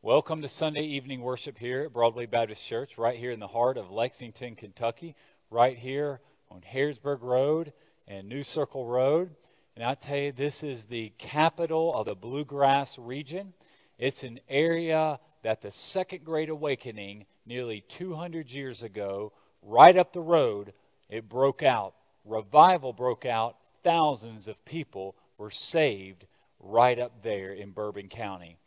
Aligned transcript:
Welcome 0.00 0.42
to 0.42 0.48
Sunday 0.48 0.84
evening 0.84 1.22
worship 1.22 1.58
here 1.58 1.82
at 1.82 1.92
Broadway 1.92 2.26
Baptist 2.26 2.64
Church, 2.64 2.98
right 2.98 3.18
here 3.18 3.32
in 3.32 3.40
the 3.40 3.48
heart 3.48 3.76
of 3.76 3.90
Lexington, 3.90 4.54
Kentucky, 4.54 5.16
right 5.50 5.76
here 5.76 6.20
on 6.52 6.60
Harrodsburg 6.60 7.20
Road 7.20 7.72
and 8.06 8.28
New 8.28 8.44
Circle 8.44 8.86
Road. 8.86 9.34
And 9.74 9.84
I 9.84 9.94
tell 9.94 10.16
you, 10.16 10.30
this 10.30 10.62
is 10.62 10.84
the 10.84 11.12
capital 11.18 11.92
of 11.96 12.06
the 12.06 12.14
bluegrass 12.14 12.96
region. 12.96 13.54
It's 13.98 14.22
an 14.22 14.38
area 14.48 15.18
that 15.42 15.62
the 15.62 15.72
Second 15.72 16.24
Great 16.24 16.48
Awakening, 16.48 17.26
nearly 17.44 17.80
200 17.88 18.52
years 18.52 18.84
ago, 18.84 19.32
right 19.62 19.96
up 19.98 20.12
the 20.12 20.20
road, 20.20 20.74
it 21.10 21.28
broke 21.28 21.64
out. 21.64 21.94
Revival 22.24 22.92
broke 22.92 23.26
out. 23.26 23.56
Thousands 23.82 24.46
of 24.46 24.64
people 24.64 25.16
were 25.38 25.50
saved 25.50 26.26
right 26.60 27.00
up 27.00 27.24
there 27.24 27.52
in 27.52 27.72
Bourbon 27.72 28.06
County. 28.06 28.57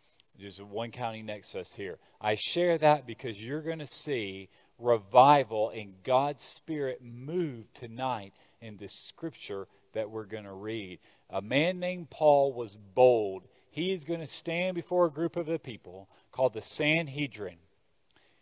There's 0.42 0.60
one 0.60 0.90
county 0.90 1.22
next 1.22 1.52
to 1.52 1.60
us 1.60 1.76
here. 1.76 2.00
I 2.20 2.34
share 2.34 2.78
that 2.80 3.06
because 3.06 3.44
you're 3.44 3.62
going 3.62 3.80
to 3.80 3.86
see 3.86 4.50
revival 4.80 5.70
and 5.70 5.94
God's 6.04 6.42
Spirit 6.42 7.02
move 7.04 7.72
tonight 7.74 8.34
in 8.60 8.78
this 8.78 8.92
scripture 8.92 9.68
that 9.94 10.10
we're 10.10 10.26
going 10.26 10.46
to 10.46 10.54
read. 10.54 10.98
A 11.30 11.44
man 11.44 11.80
named 11.80 12.10
Paul 12.10 12.54
was 12.54 12.76
bold. 12.76 13.44
He 13.70 13.94
is 13.94 14.04
going 14.04 14.20
to 14.20 14.28
stand 14.28 14.74
before 14.74 15.06
a 15.06 15.12
group 15.12 15.36
of 15.36 15.46
the 15.46 15.60
people 15.60 16.10
called 16.32 16.54
the 16.54 16.62
Sanhedrin. 16.62 17.58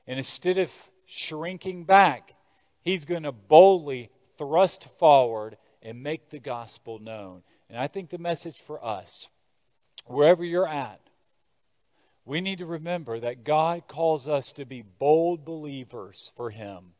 And 0.08 0.18
instead 0.18 0.58
of 0.58 0.72
shrinking 1.06 1.84
back, 1.84 2.34
he's 2.82 3.04
going 3.04 3.24
to 3.24 3.34
boldly 3.34 4.10
thrust 4.38 4.86
forward 4.86 5.58
and 5.84 6.02
make 6.02 6.30
the 6.30 6.40
gospel 6.40 6.98
known. 6.98 7.44
And 7.70 7.78
I 7.78 7.88
think 7.88 8.10
the 8.10 8.18
message 8.18 8.60
for 8.62 8.84
us, 8.84 9.28
wherever 10.06 10.46
you're 10.46 10.68
at, 10.68 11.02
we 12.30 12.42
need 12.42 12.60
to 12.60 12.66
remember 12.68 13.20
that 13.20 13.44
God 13.44 13.88
calls 13.88 14.28
us 14.28 14.54
to 14.54 14.64
be 14.64 14.84
bold 14.84 15.44
believers 15.44 16.32
for 16.36 16.52
Him. 16.52 16.94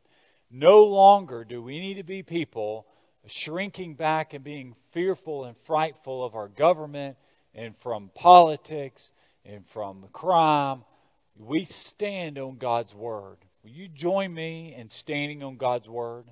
No 0.50 0.82
longer 0.82 1.44
do 1.44 1.62
we 1.62 1.78
need 1.78 1.98
to 1.98 2.02
be 2.02 2.24
people 2.24 2.88
shrinking 3.26 3.94
back 3.94 4.34
and 4.34 4.42
being 4.42 4.74
fearful 4.90 5.44
and 5.44 5.56
frightful 5.56 6.24
of 6.24 6.34
our 6.34 6.48
government 6.48 7.16
and 7.54 7.76
from 7.76 8.10
politics 8.12 9.12
and 9.44 9.64
from 9.64 10.06
crime. 10.12 10.82
We 11.38 11.64
stand 11.64 12.36
on 12.36 12.56
God's 12.56 12.92
Word. 12.92 13.36
Will 13.62 13.70
you 13.70 13.86
join 13.86 14.34
me 14.34 14.74
in 14.76 14.88
standing 14.88 15.44
on 15.44 15.58
God's 15.58 15.88
Word? 15.88 16.24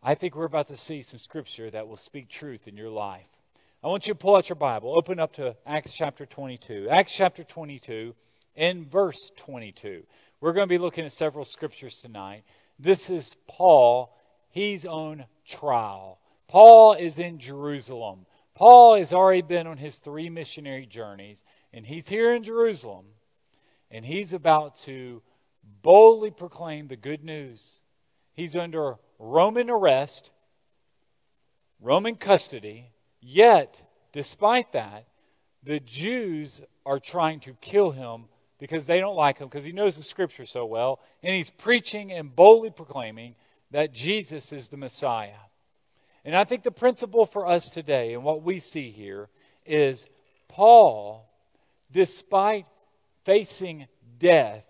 I 0.00 0.14
think 0.14 0.36
we're 0.36 0.44
about 0.44 0.68
to 0.68 0.76
see 0.76 1.02
some 1.02 1.18
scripture 1.18 1.70
that 1.70 1.88
will 1.88 1.96
speak 1.96 2.28
truth 2.28 2.68
in 2.68 2.76
your 2.76 2.90
life. 2.90 3.37
I 3.82 3.86
want 3.86 4.08
you 4.08 4.14
to 4.14 4.18
pull 4.18 4.34
out 4.34 4.48
your 4.48 4.56
Bible. 4.56 4.92
Open 4.98 5.20
up 5.20 5.34
to 5.34 5.54
Acts 5.64 5.92
chapter 5.94 6.26
22. 6.26 6.88
Acts 6.90 7.14
chapter 7.14 7.44
22 7.44 8.12
in 8.56 8.84
verse 8.84 9.30
22. 9.36 10.02
We're 10.40 10.52
going 10.52 10.66
to 10.66 10.68
be 10.68 10.78
looking 10.78 11.04
at 11.04 11.12
several 11.12 11.44
scriptures 11.44 12.00
tonight. 12.00 12.42
This 12.80 13.08
is 13.08 13.36
Paul. 13.46 14.18
He's 14.50 14.84
on 14.84 15.26
trial. 15.46 16.18
Paul 16.48 16.94
is 16.94 17.20
in 17.20 17.38
Jerusalem. 17.38 18.26
Paul 18.52 18.96
has 18.96 19.12
already 19.12 19.42
been 19.42 19.68
on 19.68 19.76
his 19.76 19.94
three 19.94 20.28
missionary 20.28 20.84
journeys, 20.84 21.44
and 21.72 21.86
he's 21.86 22.08
here 22.08 22.34
in 22.34 22.42
Jerusalem, 22.42 23.04
and 23.92 24.04
he's 24.04 24.32
about 24.32 24.76
to 24.80 25.22
boldly 25.82 26.32
proclaim 26.32 26.88
the 26.88 26.96
good 26.96 27.22
news. 27.22 27.82
He's 28.32 28.56
under 28.56 28.96
Roman 29.20 29.70
arrest, 29.70 30.32
Roman 31.80 32.16
custody, 32.16 32.90
Yet, 33.30 33.82
despite 34.10 34.72
that, 34.72 35.04
the 35.62 35.80
Jews 35.80 36.62
are 36.86 36.98
trying 36.98 37.40
to 37.40 37.52
kill 37.60 37.90
him 37.90 38.24
because 38.58 38.86
they 38.86 39.00
don't 39.00 39.16
like 39.16 39.36
him, 39.36 39.48
because 39.48 39.64
he 39.64 39.72
knows 39.72 39.96
the 39.96 40.02
scripture 40.02 40.46
so 40.46 40.64
well, 40.64 40.98
and 41.22 41.34
he's 41.34 41.50
preaching 41.50 42.10
and 42.10 42.34
boldly 42.34 42.70
proclaiming 42.70 43.34
that 43.70 43.92
Jesus 43.92 44.50
is 44.50 44.68
the 44.68 44.78
Messiah. 44.78 45.44
And 46.24 46.34
I 46.34 46.44
think 46.44 46.62
the 46.62 46.70
principle 46.70 47.26
for 47.26 47.46
us 47.46 47.68
today 47.68 48.14
and 48.14 48.24
what 48.24 48.42
we 48.42 48.60
see 48.60 48.88
here 48.88 49.28
is 49.66 50.06
Paul, 50.48 51.28
despite 51.92 52.64
facing 53.24 53.88
death, 54.18 54.64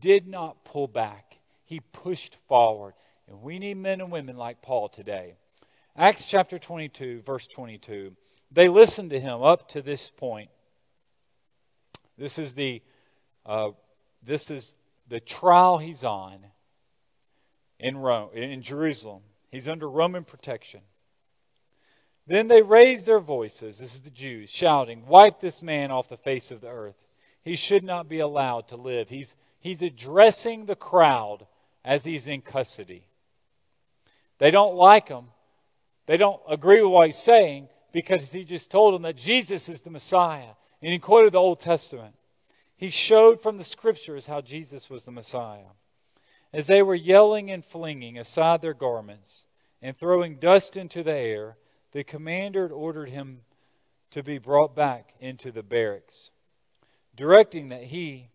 did 0.00 0.26
not 0.26 0.64
pull 0.64 0.88
back. 0.88 1.38
He 1.64 1.78
pushed 1.78 2.38
forward. 2.48 2.94
And 3.28 3.40
we 3.40 3.60
need 3.60 3.76
men 3.76 4.00
and 4.00 4.10
women 4.10 4.36
like 4.36 4.62
Paul 4.62 4.88
today. 4.88 5.36
Acts 5.96 6.24
chapter 6.24 6.58
22, 6.58 7.20
verse 7.20 7.46
22. 7.46 8.16
They 8.50 8.68
listened 8.68 9.10
to 9.10 9.20
him 9.20 9.42
up 9.42 9.68
to 9.68 9.82
this 9.82 10.10
point. 10.10 10.50
This 12.18 12.36
is 12.36 12.54
the, 12.54 12.82
uh, 13.46 13.70
this 14.20 14.50
is 14.50 14.74
the 15.08 15.20
trial 15.20 15.78
he's 15.78 16.02
on 16.02 16.38
in 17.78 17.96
Rome, 17.96 18.30
in 18.34 18.60
Jerusalem. 18.60 19.22
He's 19.52 19.68
under 19.68 19.88
Roman 19.88 20.24
protection. 20.24 20.80
Then 22.26 22.48
they 22.48 22.62
raised 22.62 23.06
their 23.06 23.20
voices, 23.20 23.78
this 23.78 23.94
is 23.94 24.00
the 24.00 24.10
Jews, 24.10 24.50
shouting, 24.50 25.06
Wipe 25.06 25.40
this 25.40 25.62
man 25.62 25.90
off 25.90 26.08
the 26.08 26.16
face 26.16 26.50
of 26.50 26.60
the 26.60 26.70
earth. 26.70 27.04
He 27.42 27.54
should 27.54 27.84
not 27.84 28.08
be 28.08 28.18
allowed 28.18 28.66
to 28.68 28.76
live. 28.76 29.10
He's, 29.10 29.36
he's 29.60 29.82
addressing 29.82 30.64
the 30.64 30.74
crowd 30.74 31.46
as 31.84 32.04
he's 32.04 32.26
in 32.26 32.40
custody. 32.40 33.06
They 34.38 34.50
don't 34.50 34.74
like 34.74 35.08
him, 35.08 35.26
they 36.06 36.16
don't 36.16 36.40
agree 36.48 36.82
with 36.82 36.90
what 36.90 37.06
he's 37.06 37.18
saying 37.18 37.68
because 37.92 38.32
he 38.32 38.44
just 38.44 38.70
told 38.70 38.94
them 38.94 39.02
that 39.02 39.16
Jesus 39.16 39.68
is 39.68 39.80
the 39.80 39.90
Messiah. 39.90 40.54
And 40.82 40.92
he 40.92 40.98
quoted 40.98 41.32
the 41.32 41.38
Old 41.38 41.60
Testament. 41.60 42.14
He 42.76 42.90
showed 42.90 43.40
from 43.40 43.56
the 43.56 43.64
scriptures 43.64 44.26
how 44.26 44.40
Jesus 44.40 44.90
was 44.90 45.04
the 45.04 45.12
Messiah. 45.12 45.72
As 46.52 46.66
they 46.66 46.82
were 46.82 46.94
yelling 46.94 47.50
and 47.50 47.64
flinging 47.64 48.18
aside 48.18 48.60
their 48.60 48.74
garments 48.74 49.46
and 49.80 49.96
throwing 49.96 50.36
dust 50.36 50.76
into 50.76 51.02
the 51.02 51.14
air, 51.14 51.56
the 51.92 52.04
commander 52.04 52.68
ordered 52.68 53.08
him 53.08 53.40
to 54.10 54.22
be 54.22 54.38
brought 54.38 54.76
back 54.76 55.14
into 55.20 55.50
the 55.50 55.62
barracks, 55.62 56.30
directing 57.16 57.68
that 57.68 57.84
he 57.84 58.28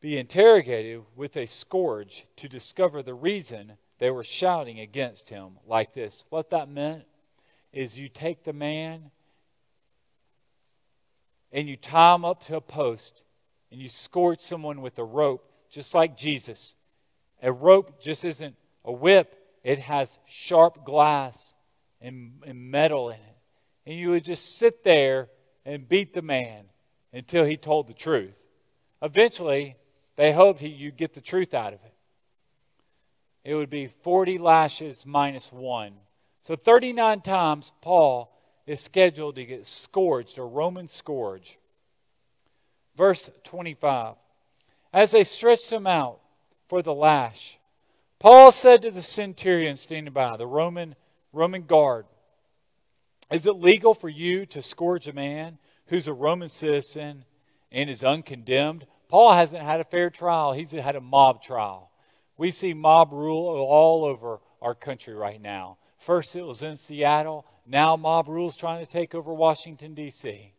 be 0.00 0.16
interrogated 0.16 1.02
with 1.16 1.36
a 1.36 1.46
scourge 1.46 2.26
to 2.36 2.48
discover 2.48 3.02
the 3.02 3.14
reason 3.14 3.74
they 3.98 4.10
were 4.10 4.22
shouting 4.22 4.78
against 4.80 5.28
him 5.28 5.58
like 5.66 5.92
this. 5.92 6.24
What 6.30 6.50
that 6.50 6.68
meant 6.68 7.04
is 7.72 7.98
you 7.98 8.08
take 8.08 8.44
the 8.44 8.52
man 8.52 9.10
and 11.52 11.68
you 11.68 11.76
tie 11.76 12.14
him 12.14 12.24
up 12.24 12.44
to 12.44 12.56
a 12.56 12.60
post 12.60 13.22
and 13.70 13.80
you 13.80 13.88
scourge 13.88 14.40
someone 14.40 14.80
with 14.80 14.98
a 14.98 15.04
rope, 15.04 15.50
just 15.68 15.94
like 15.94 16.16
Jesus. 16.16 16.76
A 17.42 17.52
rope 17.52 18.00
just 18.00 18.24
isn't 18.24 18.56
a 18.84 18.92
whip, 18.92 19.34
it 19.64 19.80
has 19.80 20.18
sharp 20.26 20.84
glass 20.84 21.54
and, 22.00 22.40
and 22.46 22.70
metal 22.70 23.10
in 23.10 23.16
it. 23.16 23.36
And 23.86 23.98
you 23.98 24.10
would 24.10 24.24
just 24.24 24.56
sit 24.58 24.84
there 24.84 25.28
and 25.64 25.88
beat 25.88 26.14
the 26.14 26.22
man 26.22 26.66
until 27.12 27.44
he 27.44 27.56
told 27.56 27.88
the 27.88 27.94
truth. 27.94 28.38
Eventually, 29.02 29.76
they 30.16 30.32
hoped 30.32 30.60
he, 30.60 30.68
you'd 30.68 30.96
get 30.96 31.14
the 31.14 31.20
truth 31.20 31.52
out 31.52 31.72
of 31.72 31.80
it 31.84 31.94
it 33.48 33.54
would 33.54 33.70
be 33.70 33.86
40 33.86 34.36
lashes 34.36 35.06
minus 35.06 35.50
one. 35.50 35.94
So 36.38 36.54
39 36.54 37.22
times 37.22 37.72
Paul 37.80 38.30
is 38.66 38.78
scheduled 38.78 39.36
to 39.36 39.46
get 39.46 39.64
scourged, 39.64 40.36
a 40.36 40.42
Roman 40.42 40.86
scourge. 40.86 41.58
Verse 42.94 43.30
25 43.44 44.16
As 44.92 45.12
they 45.12 45.24
stretched 45.24 45.72
him 45.72 45.86
out 45.86 46.20
for 46.68 46.82
the 46.82 46.92
lash, 46.92 47.58
Paul 48.18 48.52
said 48.52 48.82
to 48.82 48.90
the 48.90 49.00
centurion 49.00 49.76
standing 49.76 50.12
by, 50.12 50.36
the 50.36 50.46
Roman, 50.46 50.94
Roman 51.32 51.62
guard, 51.62 52.04
Is 53.30 53.46
it 53.46 53.52
legal 53.52 53.94
for 53.94 54.10
you 54.10 54.44
to 54.44 54.60
scourge 54.60 55.08
a 55.08 55.14
man 55.14 55.56
who's 55.86 56.06
a 56.06 56.12
Roman 56.12 56.50
citizen 56.50 57.24
and 57.72 57.88
is 57.88 58.04
uncondemned? 58.04 58.86
Paul 59.08 59.32
hasn't 59.32 59.62
had 59.62 59.80
a 59.80 59.84
fair 59.84 60.10
trial, 60.10 60.52
he's 60.52 60.72
had 60.72 60.96
a 60.96 61.00
mob 61.00 61.42
trial. 61.42 61.87
We 62.38 62.52
see 62.52 62.72
mob 62.72 63.12
rule 63.12 63.48
all 63.48 64.04
over 64.04 64.40
our 64.62 64.74
country 64.74 65.12
right 65.12 65.42
now. 65.42 65.76
First, 65.98 66.36
it 66.36 66.42
was 66.42 66.62
in 66.62 66.76
Seattle. 66.76 67.44
Now, 67.66 67.96
mob 67.96 68.28
rule 68.28 68.48
is 68.48 68.56
trying 68.56 68.84
to 68.84 68.90
take 68.90 69.14
over 69.14 69.34
Washington, 69.34 69.94
D.C. 69.94 70.52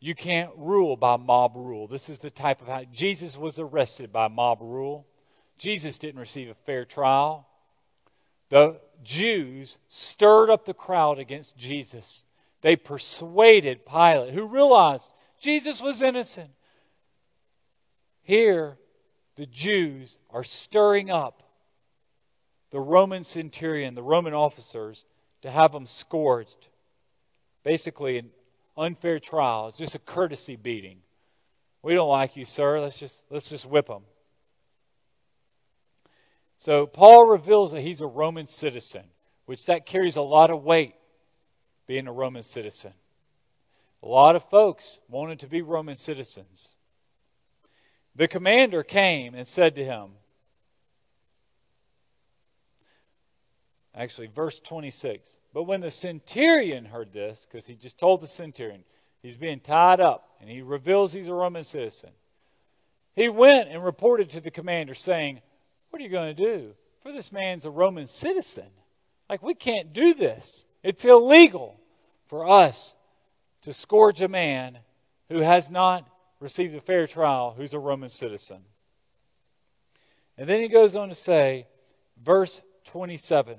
You 0.00 0.14
can't 0.14 0.50
rule 0.56 0.96
by 0.96 1.16
mob 1.16 1.56
rule. 1.56 1.86
This 1.86 2.10
is 2.10 2.18
the 2.18 2.30
type 2.30 2.60
of 2.60 2.66
how 2.66 2.84
Jesus 2.92 3.38
was 3.38 3.58
arrested 3.58 4.12
by 4.12 4.28
mob 4.28 4.60
rule. 4.60 5.06
Jesus 5.56 5.96
didn't 5.96 6.20
receive 6.20 6.50
a 6.50 6.54
fair 6.54 6.84
trial. 6.84 7.48
The 8.48 8.80
Jews 9.02 9.78
stirred 9.88 10.50
up 10.50 10.64
the 10.64 10.74
crowd 10.74 11.18
against 11.18 11.56
Jesus. 11.56 12.24
They 12.60 12.76
persuaded 12.76 13.86
Pilate, 13.86 14.34
who 14.34 14.46
realized 14.46 15.12
Jesus 15.38 15.80
was 15.80 16.02
innocent. 16.02 16.50
Here, 18.22 18.76
the 19.36 19.46
Jews 19.46 20.18
are 20.30 20.44
stirring 20.44 21.10
up 21.10 21.42
the 22.70 22.80
Roman 22.80 23.22
centurion, 23.24 23.94
the 23.94 24.02
Roman 24.02 24.34
officers, 24.34 25.04
to 25.42 25.50
have 25.50 25.72
them 25.72 25.86
scourged. 25.86 26.68
Basically, 27.62 28.18
an 28.18 28.30
unfair 28.76 29.18
trial. 29.18 29.68
It's 29.68 29.78
just 29.78 29.94
a 29.94 30.00
courtesy 30.00 30.56
beating. 30.56 30.98
We 31.82 31.94
don't 31.94 32.08
like 32.08 32.36
you, 32.36 32.44
sir. 32.44 32.80
Let's 32.80 32.98
just 32.98 33.24
let's 33.30 33.50
just 33.50 33.66
whip 33.66 33.88
him. 33.88 34.02
So 36.56 36.86
Paul 36.86 37.26
reveals 37.26 37.72
that 37.72 37.82
he's 37.82 38.00
a 38.00 38.06
Roman 38.06 38.46
citizen, 38.46 39.04
which 39.44 39.66
that 39.66 39.86
carries 39.86 40.16
a 40.16 40.22
lot 40.22 40.50
of 40.50 40.64
weight 40.64 40.94
being 41.86 42.08
a 42.08 42.12
Roman 42.12 42.42
citizen. 42.42 42.94
A 44.02 44.08
lot 44.08 44.36
of 44.36 44.48
folks 44.48 45.00
wanted 45.08 45.38
to 45.40 45.46
be 45.46 45.62
Roman 45.62 45.94
citizens. 45.94 46.76
The 48.16 48.28
commander 48.28 48.82
came 48.82 49.34
and 49.34 49.46
said 49.46 49.74
to 49.74 49.84
him, 49.84 50.12
actually, 53.94 54.28
verse 54.28 54.58
26. 54.58 55.36
But 55.52 55.64
when 55.64 55.82
the 55.82 55.90
centurion 55.90 56.86
heard 56.86 57.12
this, 57.12 57.46
because 57.46 57.66
he 57.66 57.74
just 57.74 57.98
told 57.98 58.22
the 58.22 58.26
centurion, 58.26 58.84
he's 59.20 59.36
being 59.36 59.60
tied 59.60 60.00
up, 60.00 60.30
and 60.40 60.48
he 60.48 60.62
reveals 60.62 61.12
he's 61.12 61.28
a 61.28 61.34
Roman 61.34 61.62
citizen, 61.62 62.10
he 63.14 63.28
went 63.28 63.68
and 63.68 63.84
reported 63.84 64.30
to 64.30 64.40
the 64.40 64.50
commander, 64.50 64.94
saying, 64.94 65.42
What 65.90 66.00
are 66.00 66.04
you 66.04 66.10
going 66.10 66.34
to 66.34 66.42
do? 66.42 66.74
For 67.00 67.12
this 67.12 67.30
man's 67.30 67.66
a 67.66 67.70
Roman 67.70 68.06
citizen. 68.06 68.68
Like, 69.28 69.42
we 69.42 69.54
can't 69.54 69.92
do 69.92 70.14
this. 70.14 70.64
It's 70.82 71.04
illegal 71.04 71.78
for 72.24 72.48
us 72.48 72.96
to 73.62 73.74
scourge 73.74 74.22
a 74.22 74.28
man 74.28 74.78
who 75.28 75.40
has 75.40 75.70
not 75.70 76.08
received 76.40 76.74
a 76.74 76.80
fair 76.80 77.06
trial, 77.06 77.54
who's 77.56 77.74
a 77.74 77.78
Roman 77.78 78.08
citizen. 78.08 78.58
And 80.38 80.48
then 80.48 80.60
he 80.60 80.68
goes 80.68 80.96
on 80.96 81.08
to 81.08 81.14
say, 81.14 81.66
verse 82.22 82.60
27 82.84 83.56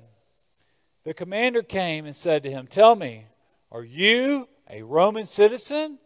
The 1.03 1.13
commander 1.13 1.61
came 1.63 2.05
and 2.05 2.15
said 2.15 2.43
to 2.43 2.51
him, 2.51 2.67
Tell 2.67 2.95
me, 2.95 3.25
are 3.71 3.83
you 3.83 4.47
a 4.69 4.83
Roman 4.83 5.25
citizen? 5.25 5.97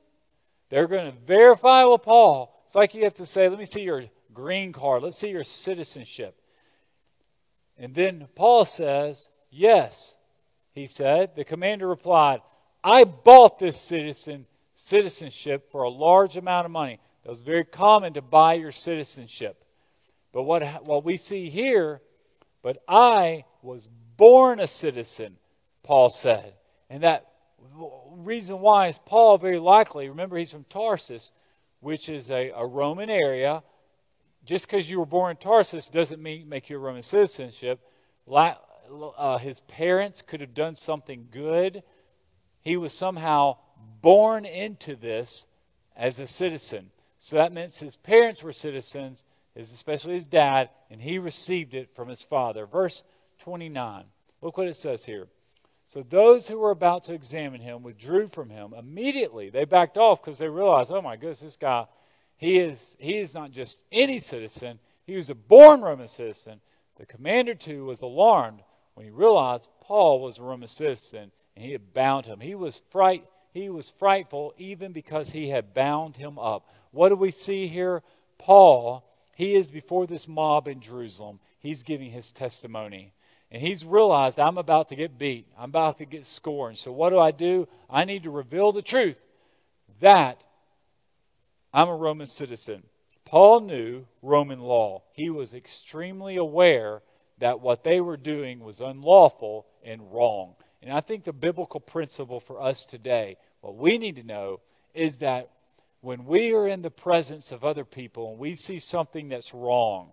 They're 0.70 0.88
going 0.88 1.12
to 1.12 1.18
verify 1.20 1.84
with 1.84 2.04
Paul. 2.04 2.64
It's 2.66 2.76
like 2.76 2.94
you 2.94 3.04
have 3.04 3.16
to 3.16 3.26
say, 3.26 3.50
Let 3.50 3.60
me 3.60 3.66
see 3.66 3.82
your 3.82 4.04
green 4.34 4.72
card, 4.72 5.04
let's 5.04 5.18
see 5.18 5.30
your 5.30 5.44
citizenship. 5.44 6.42
And 7.78 7.94
then 7.94 8.28
Paul 8.36 8.66
says, 8.66 9.30
Yes, 9.50 10.16
he 10.74 10.86
said. 10.86 11.36
The 11.36 11.44
commander 11.44 11.88
replied, 11.88 12.42
I 12.84 13.04
bought 13.04 13.60
this 13.60 13.80
citizen 13.80 14.46
citizenship 14.81 15.72
for 15.72 15.83
a 15.83 15.89
large 15.89 16.38
amount 16.38 16.66
of 16.66 16.72
money. 16.72 17.00
It 17.24 17.30
was 17.30 17.44
very 17.44 17.63
common 17.63 18.13
to 18.13 18.22
buy 18.22 18.56
your 18.56 18.72
citizenship. 18.72 19.63
But 20.33 20.44
what, 20.44 20.86
what 20.86 21.04
we 21.04 21.18
see 21.18 21.50
here, 21.50 22.01
but 22.63 22.81
I 22.88 23.45
was 23.62 23.88
born 24.18 24.60
a 24.60 24.68
citizen, 24.68 25.38
Paul 25.83 26.10
said. 26.10 26.54
And 26.89 27.04
that 27.04 27.28
reason 28.12 28.60
why 28.60 28.88
is 28.88 28.98
Paul 28.98 29.38
very 29.38 29.60
likely, 29.60 30.10
remember 30.10 30.38
he's 30.38 30.51
from 30.51 30.66
Tarsus, 30.66 31.31
which 31.80 32.10
is 32.10 32.31
a, 32.31 32.50
a 32.50 32.66
Roman 32.66 33.10
area. 33.10 33.63
Just 34.45 34.68
because 34.68 34.89
you 34.89 35.00
were 35.00 35.06
born 35.06 35.31
in 35.31 35.38
Tarsus 35.38 35.89
doesn't 35.89 36.22
mean 36.22 36.50
make 36.50 36.69
you 36.69 36.77
a 36.77 36.80
Roman 36.80 37.04
citizenship. 37.04 37.80
Uh, 38.27 39.38
his 39.38 39.60
parents 39.62 40.24
could 40.24 40.42
have 40.42 40.56
done 40.56 40.75
something 40.75 41.27
good. 41.30 41.84
He 42.62 42.77
was 42.77 42.94
somehow 42.94 43.57
born 44.01 44.45
into 44.45 44.95
this 44.95 45.48
as 45.95 46.19
a 46.19 46.28
citizen. 46.28 46.92
So 47.18 47.36
that 47.36 47.54
means 47.54 47.80
his 47.80 47.95
parents 47.95 48.42
were 48.42 48.54
citizens, 48.54 49.25
especially 49.56 50.13
his 50.13 50.25
dad, 50.25 50.69
and 50.89 51.01
he 51.01 51.19
received 51.19 51.74
it 51.74 51.95
from 51.95 52.07
his 52.07 52.24
father. 52.24 52.66
Verse 52.66 53.04
29. 53.39 54.06
Look 54.42 54.57
what 54.57 54.68
it 54.68 54.75
says 54.75 55.06
here. 55.06 55.28
So 55.86 56.04
those 56.04 56.48
who 56.48 56.57
were 56.57 56.72
about 56.72 57.04
to 57.04 57.13
examine 57.13 57.62
him 57.62 57.83
withdrew 57.83 58.30
from 58.30 58.50
him 58.50 58.74
immediately. 58.78 59.50
They 59.50 59.66
backed 59.66 59.98
off 59.98 60.22
because 60.22 60.39
they 60.39 60.48
realized, 60.48 60.92
oh 60.92 61.01
my 61.01 61.16
goodness, 61.16 61.42
this 61.42 61.57
guy, 61.57 61.86
he 62.38 62.60
is, 62.60 62.95
he 63.00 63.18
is 63.18 63.34
not 63.34 63.51
just 63.51 63.84
any 63.92 64.18
citizen, 64.18 64.80
he 65.06 65.16
was 65.16 65.30
a 65.30 65.36
born 65.36 65.81
Roman 65.81 66.07
citizen. 66.07 66.62
The 66.98 67.06
commander, 67.06 67.56
too, 67.56 67.86
was 67.86 68.01
alarmed 68.01 68.62
when 68.94 69.06
he 69.06 69.12
realized 69.12 69.69
Paul 69.81 70.22
was 70.22 70.38
a 70.38 70.44
Roman 70.44 70.68
citizen 70.68 71.31
and 71.56 71.66
he 71.66 71.72
had 71.72 71.94
bound 71.94 72.25
him. 72.25 72.39
He 72.39 72.56
was 72.56 72.81
fright, 72.89 73.25
he 73.51 73.69
was 73.69 73.89
frightful 73.89 74.53
even 74.57 74.92
because 74.92 75.31
he 75.31 75.50
had 75.50 75.74
bound 75.74 76.18
him 76.18 76.39
up. 76.39 76.68
What 76.92 77.09
do 77.09 77.15
we 77.15 77.31
see 77.31 77.68
here? 77.68 78.01
Paul, 78.38 79.03
he 79.36 79.56
is 79.56 79.69
before 79.69 80.07
this 80.07 80.27
mob 80.27 80.68
in 80.68 80.80
Jerusalem. 80.80 81.39
He's 81.59 81.83
giving 81.83 82.12
his 82.12 82.31
testimony. 82.31 83.13
And 83.51 83.62
he's 83.62 83.86
realized 83.86 84.39
I'm 84.39 84.57
about 84.57 84.88
to 84.89 84.95
get 84.95 85.19
beat. 85.19 85.48
I'm 85.57 85.69
about 85.69 85.98
to 85.98 86.06
get 86.06 86.25
scorned. 86.25 86.77
So 86.77 86.92
what 86.92 87.09
do 87.09 87.19
I 87.19 87.31
do? 87.31 87.68
I 87.89 88.06
need 88.06 88.24
to 88.24 88.30
reveal 88.30 88.71
the 88.71 88.81
truth 88.81 89.19
that 90.00 90.44
I'm 91.74 91.89
a 91.89 91.95
Roman 91.95 92.27
citizen. 92.27 92.83
Paul 93.25 93.62
knew 93.62 94.07
Roman 94.21 94.59
law. 94.59 95.03
He 95.13 95.30
was 95.30 95.53
extremely 95.53 96.38
aware 96.38 97.01
that 97.39 97.59
what 97.59 97.83
they 97.83 98.00
were 98.00 98.18
doing 98.18 98.59
was 98.59 98.81
unlawful 98.81 99.65
and 99.83 100.13
wrong. 100.13 100.56
And 100.81 100.92
I 100.92 101.01
think 101.01 101.24
the 101.24 101.33
biblical 101.33 101.80
principle 101.80 102.39
for 102.39 102.62
us 102.62 102.86
today, 102.86 103.38
what 103.62 103.75
we 103.75 103.98
need 103.98 104.16
to 104.16 104.24
know 104.24 104.62
is 104.94 105.19
that 105.19 105.50
when 106.01 106.25
we 106.25 106.54
are 106.54 106.68
in 106.68 106.81
the 106.81 106.89
presence 106.89 107.51
of 107.51 107.63
other 107.63 107.86
people 107.86 108.31
and 108.31 108.39
we 108.39 108.56
see 108.56 108.80
something 108.80 109.30
that's 109.30 109.54
wrong, 109.54 110.10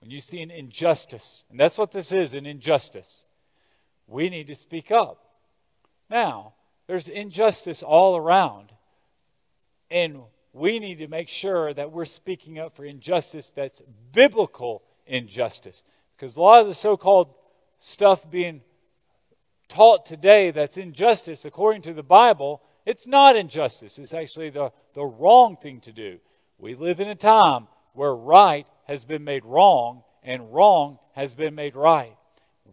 when 0.00 0.10
you 0.10 0.20
see 0.20 0.40
an 0.40 0.52
injustice, 0.52 1.44
and 1.50 1.58
that's 1.58 1.78
what 1.78 1.90
this 1.90 2.12
is 2.12 2.34
an 2.34 2.46
injustice, 2.46 3.26
we 4.06 4.28
need 4.28 4.46
to 4.46 4.54
speak 4.54 4.92
up. 4.92 5.18
Now, 6.08 6.52
there's 6.86 7.08
injustice 7.08 7.82
all 7.82 8.16
around, 8.16 8.72
and 9.90 10.20
we 10.52 10.78
need 10.78 10.98
to 10.98 11.08
make 11.08 11.28
sure 11.28 11.74
that 11.74 11.90
we're 11.90 12.04
speaking 12.04 12.58
up 12.58 12.76
for 12.76 12.84
injustice 12.84 13.50
that's 13.50 13.82
biblical 14.12 14.82
injustice. 15.06 15.82
Because 16.16 16.36
a 16.36 16.40
lot 16.40 16.60
of 16.60 16.68
the 16.68 16.74
so 16.74 16.96
called 16.96 17.34
stuff 17.78 18.30
being 18.30 18.62
taught 19.68 20.06
today 20.06 20.50
that's 20.50 20.76
injustice, 20.76 21.44
according 21.44 21.82
to 21.82 21.92
the 21.92 22.02
Bible, 22.02 22.62
it's 22.84 23.06
not 23.06 23.36
injustice. 23.36 23.98
It's 23.98 24.14
actually 24.14 24.50
the, 24.50 24.72
the 24.94 25.04
wrong 25.04 25.56
thing 25.56 25.80
to 25.80 25.92
do. 25.92 26.18
We 26.58 26.74
live 26.74 27.00
in 27.00 27.08
a 27.08 27.14
time 27.14 27.66
where 27.92 28.14
right 28.14 28.66
has 28.84 29.04
been 29.04 29.24
made 29.24 29.44
wrong 29.44 30.02
and 30.22 30.52
wrong 30.52 30.98
has 31.12 31.34
been 31.34 31.54
made 31.54 31.74
right. 31.74 32.16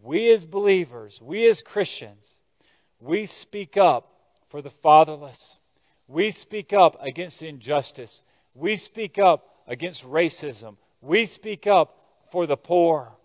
We 0.02 0.30
as 0.30 0.44
believers, 0.44 1.20
we 1.22 1.48
as 1.48 1.62
Christians, 1.62 2.40
we 3.00 3.26
speak 3.26 3.76
up 3.76 4.10
for 4.48 4.62
the 4.62 4.70
fatherless. 4.70 5.58
We 6.06 6.30
speak 6.30 6.72
up 6.72 6.96
against 7.00 7.42
injustice. 7.42 8.22
We 8.54 8.76
speak 8.76 9.18
up 9.18 9.62
against 9.66 10.06
racism. 10.06 10.76
We 11.00 11.26
speak 11.26 11.66
up 11.66 11.98
for 12.30 12.46
the 12.46 12.56
poor. 12.56 13.16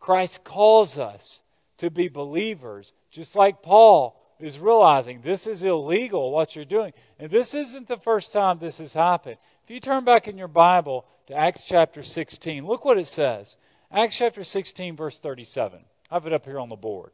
Christ 0.00 0.44
calls 0.44 0.98
us 0.98 1.42
to 1.78 1.90
be 1.90 2.08
believers, 2.08 2.92
just 3.10 3.34
like 3.34 3.62
Paul 3.62 4.20
is 4.38 4.58
realizing 4.58 5.20
this 5.20 5.46
is 5.46 5.64
illegal 5.64 6.30
what 6.30 6.54
you're 6.54 6.64
doing. 6.64 6.92
And 7.18 7.30
this 7.30 7.54
isn't 7.54 7.88
the 7.88 7.96
first 7.96 8.32
time 8.32 8.58
this 8.58 8.78
has 8.78 8.94
happened. 8.94 9.36
If 9.64 9.70
you 9.70 9.80
turn 9.80 10.04
back 10.04 10.28
in 10.28 10.38
your 10.38 10.48
Bible 10.48 11.06
to 11.26 11.34
Acts 11.34 11.64
chapter 11.66 12.02
16, 12.02 12.66
look 12.66 12.84
what 12.84 12.98
it 12.98 13.06
says. 13.06 13.56
Acts 13.90 14.18
chapter 14.18 14.44
16, 14.44 14.96
verse 14.96 15.18
37. 15.18 15.80
I 16.10 16.14
have 16.14 16.26
it 16.26 16.32
up 16.32 16.44
here 16.44 16.60
on 16.60 16.68
the 16.68 16.76
board. 16.76 17.10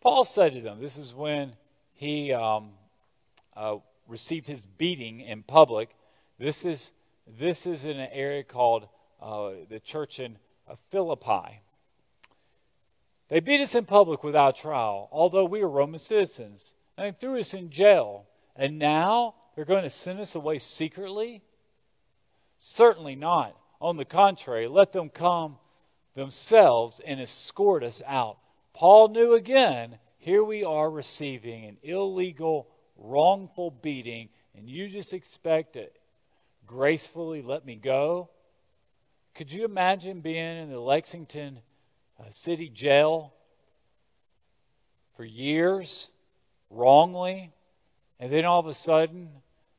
Paul 0.00 0.24
said 0.24 0.52
to 0.52 0.60
them, 0.60 0.80
this 0.80 0.98
is 0.98 1.14
when 1.14 1.54
he 1.94 2.32
um, 2.32 2.70
uh, 3.56 3.76
received 4.06 4.46
his 4.46 4.64
beating 4.64 5.20
in 5.20 5.42
public. 5.42 5.90
This 6.38 6.64
is, 6.64 6.92
this 7.26 7.66
is 7.66 7.84
in 7.84 7.98
an 7.98 8.10
area 8.12 8.44
called 8.44 8.88
uh, 9.20 9.50
the 9.68 9.80
church 9.80 10.20
in 10.20 10.38
of 10.66 10.78
Philippi. 10.88 11.60
They 13.28 13.40
beat 13.40 13.60
us 13.60 13.74
in 13.74 13.84
public 13.86 14.22
without 14.22 14.56
trial, 14.56 15.08
although 15.10 15.44
we 15.44 15.62
are 15.62 15.68
Roman 15.68 15.98
citizens, 15.98 16.74
and 16.96 17.06
they 17.06 17.18
threw 17.18 17.38
us 17.38 17.54
in 17.54 17.70
jail. 17.70 18.26
And 18.54 18.78
now 18.78 19.34
they're 19.54 19.64
going 19.64 19.82
to 19.82 19.90
send 19.90 20.20
us 20.20 20.34
away 20.34 20.58
secretly? 20.58 21.42
Certainly 22.58 23.16
not. 23.16 23.56
On 23.80 23.96
the 23.96 24.04
contrary, 24.04 24.68
let 24.68 24.92
them 24.92 25.10
come 25.10 25.58
themselves 26.14 27.00
and 27.04 27.20
escort 27.20 27.82
us 27.82 28.02
out. 28.06 28.38
Paul 28.72 29.08
knew 29.08 29.34
again 29.34 29.98
here 30.18 30.42
we 30.42 30.64
are 30.64 30.90
receiving 30.90 31.64
an 31.64 31.76
illegal, 31.82 32.68
wrongful 32.96 33.70
beating, 33.70 34.28
and 34.56 34.68
you 34.68 34.88
just 34.88 35.12
expect 35.12 35.74
to 35.74 35.88
gracefully 36.66 37.42
let 37.42 37.64
me 37.64 37.76
go? 37.76 38.30
Could 39.36 39.52
you 39.52 39.66
imagine 39.66 40.20
being 40.20 40.62
in 40.62 40.70
the 40.70 40.80
Lexington 40.80 41.60
uh, 42.18 42.24
City 42.30 42.70
Jail 42.70 43.34
for 45.14 45.24
years 45.24 46.10
wrongly, 46.70 47.52
and 48.18 48.32
then 48.32 48.46
all 48.46 48.60
of 48.60 48.66
a 48.66 48.72
sudden 48.72 49.28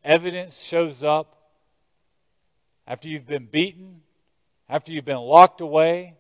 evidence 0.03 0.61
shows 0.61 1.01
up 1.01 1.53
after 2.85 3.07
you've 3.07 3.25
been 3.25 3.47
beaten, 3.47 4.01
after 4.69 4.91
you've 4.91 5.05
been 5.05 5.17
locked 5.17 5.59
away, 5.59 6.13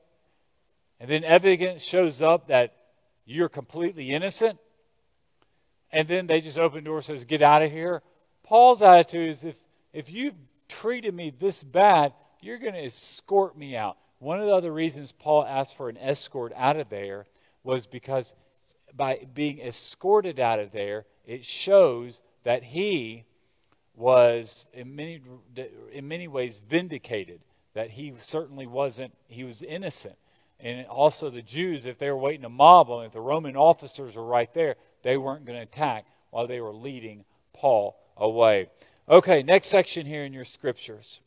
and 0.99 1.07
then 1.07 1.23
evidence 1.23 1.83
shows 1.83 2.23
up 2.23 2.47
that 2.47 2.75
you're 3.23 3.49
completely 3.49 4.13
innocent, 4.13 4.57
and 5.91 6.07
then 6.07 6.25
they 6.25 6.41
just 6.41 6.57
open 6.57 6.83
the 6.83 6.85
door 6.85 6.95
and 6.97 7.05
says, 7.05 7.23
Get 7.23 7.43
out 7.43 7.61
of 7.61 7.71
here. 7.71 8.01
Paul's 8.41 8.81
attitude 8.81 9.29
is 9.29 9.45
if, 9.45 9.59
if 9.93 10.11
you've 10.11 10.33
treated 10.67 11.13
me 11.13 11.29
this 11.29 11.63
bad, 11.63 12.13
you're 12.41 12.57
going 12.57 12.73
to 12.73 12.85
escort 12.85 13.57
me 13.57 13.75
out. 13.75 13.97
One 14.19 14.39
of 14.39 14.45
the 14.45 14.53
other 14.53 14.71
reasons 14.71 15.11
Paul 15.11 15.45
asked 15.45 15.77
for 15.77 15.89
an 15.89 15.97
escort 15.97 16.51
out 16.55 16.77
of 16.77 16.89
there 16.89 17.25
was 17.63 17.87
because 17.87 18.33
by 18.95 19.27
being 19.33 19.59
escorted 19.59 20.39
out 20.39 20.59
of 20.59 20.71
there, 20.71 21.05
it 21.25 21.45
shows 21.45 22.21
that 22.43 22.63
he 22.63 23.25
was 23.95 24.69
in 24.73 24.95
many, 24.95 25.21
in 25.91 26.07
many 26.07 26.27
ways 26.27 26.61
vindicated, 26.65 27.41
that 27.73 27.91
he 27.91 28.13
certainly 28.19 28.65
wasn't, 28.65 29.13
he 29.27 29.43
was 29.43 29.61
innocent. 29.61 30.15
And 30.59 30.87
also 30.87 31.29
the 31.29 31.41
Jews, 31.41 31.85
if 31.85 31.99
they 31.99 32.09
were 32.09 32.17
waiting 32.17 32.41
to 32.41 32.49
mob 32.49 32.87
him, 32.87 33.01
if 33.01 33.11
the 33.11 33.21
Roman 33.21 33.55
officers 33.55 34.15
were 34.15 34.25
right 34.25 34.51
there, 34.53 34.75
they 35.03 35.17
weren't 35.17 35.45
going 35.45 35.57
to 35.57 35.63
attack 35.63 36.05
while 36.31 36.47
they 36.47 36.61
were 36.61 36.73
leading 36.73 37.25
Paul 37.53 37.99
away. 38.15 38.69
Okay, 39.09 39.43
next 39.43 39.67
section 39.67 40.05
here 40.05 40.23
in 40.23 40.33
your 40.33 40.45
scriptures. 40.45 41.21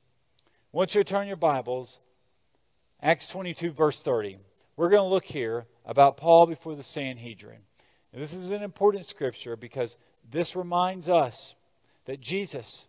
Want 0.73 0.95
you 0.95 1.03
turn 1.03 1.27
your 1.27 1.35
Bibles, 1.35 1.99
Acts 3.03 3.27
22, 3.27 3.73
verse 3.73 4.05
30. 4.05 4.39
We're 4.77 4.89
going 4.89 5.03
to 5.03 5.09
look 5.09 5.25
here 5.25 5.67
about 5.85 6.17
Paul 6.17 6.47
before 6.47 6.77
the 6.77 6.85
Sanhedrin. 6.85 7.59
And 8.13 8.23
this 8.23 8.33
is 8.33 8.53
an 8.53 8.63
important 8.63 9.05
scripture 9.05 9.57
because 9.57 9.99
this 10.31 10.55
reminds 10.55 11.09
us 11.09 11.57
that 12.05 12.21
Jesus 12.21 12.87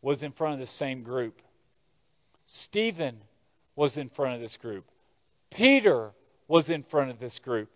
was 0.00 0.24
in 0.24 0.32
front 0.32 0.54
of 0.54 0.58
the 0.58 0.66
same 0.66 1.04
group. 1.04 1.42
Stephen 2.44 3.18
was 3.76 3.96
in 3.96 4.08
front 4.08 4.34
of 4.34 4.40
this 4.40 4.56
group. 4.56 4.90
Peter 5.48 6.14
was 6.48 6.68
in 6.70 6.82
front 6.82 7.10
of 7.10 7.20
this 7.20 7.38
group. 7.38 7.70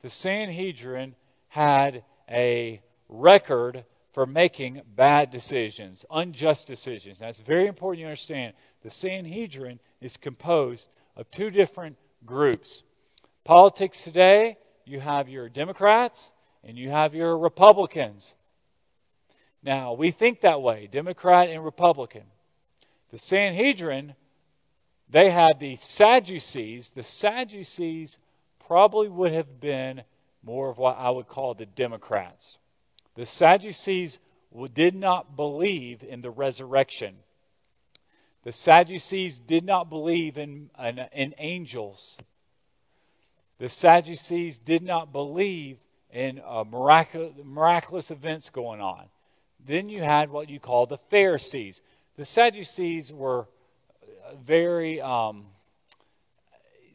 The 0.00 0.10
Sanhedrin 0.10 1.14
had 1.50 2.02
a 2.28 2.82
record 3.08 3.84
for 4.12 4.26
making 4.26 4.82
bad 4.94 5.30
decisions, 5.30 6.04
unjust 6.10 6.68
decisions. 6.68 7.18
That's 7.18 7.40
very 7.40 7.66
important 7.66 8.00
you 8.00 8.06
understand. 8.06 8.52
The 8.82 8.90
Sanhedrin 8.90 9.80
is 10.00 10.16
composed 10.16 10.90
of 11.16 11.30
two 11.30 11.50
different 11.50 11.96
groups. 12.26 12.82
Politics 13.44 14.04
today, 14.04 14.58
you 14.84 15.00
have 15.00 15.28
your 15.28 15.48
Democrats 15.48 16.32
and 16.62 16.76
you 16.78 16.90
have 16.90 17.14
your 17.14 17.36
Republicans. 17.38 18.36
Now, 19.62 19.94
we 19.94 20.10
think 20.10 20.40
that 20.40 20.60
way 20.60 20.88
Democrat 20.90 21.48
and 21.48 21.64
Republican. 21.64 22.24
The 23.10 23.18
Sanhedrin, 23.18 24.14
they 25.08 25.30
had 25.30 25.58
the 25.58 25.76
Sadducees. 25.76 26.90
The 26.90 27.02
Sadducees 27.02 28.18
probably 28.58 29.08
would 29.08 29.32
have 29.32 29.60
been 29.60 30.02
more 30.42 30.68
of 30.68 30.78
what 30.78 30.98
I 30.98 31.10
would 31.10 31.28
call 31.28 31.54
the 31.54 31.66
Democrats. 31.66 32.58
The 33.14 33.26
Sadducees 33.26 34.20
did 34.72 34.94
not 34.94 35.36
believe 35.36 36.02
in 36.02 36.22
the 36.22 36.30
resurrection. 36.30 37.16
The 38.44 38.52
Sadducees 38.52 39.38
did 39.38 39.64
not 39.64 39.88
believe 39.88 40.36
in, 40.36 40.70
in, 40.82 41.00
in 41.12 41.34
angels. 41.38 42.18
The 43.58 43.68
Sadducees 43.68 44.58
did 44.58 44.82
not 44.82 45.12
believe 45.12 45.78
in 46.10 46.40
uh, 46.44 46.64
miraculous, 46.68 47.34
miraculous 47.44 48.10
events 48.10 48.50
going 48.50 48.80
on. 48.80 49.06
Then 49.64 49.88
you 49.88 50.02
had 50.02 50.30
what 50.30 50.50
you 50.50 50.58
call 50.58 50.86
the 50.86 50.98
Pharisees. 50.98 51.82
The 52.16 52.24
Sadducees 52.24 53.12
were 53.12 53.46
very, 54.40 55.00
um, 55.00 55.46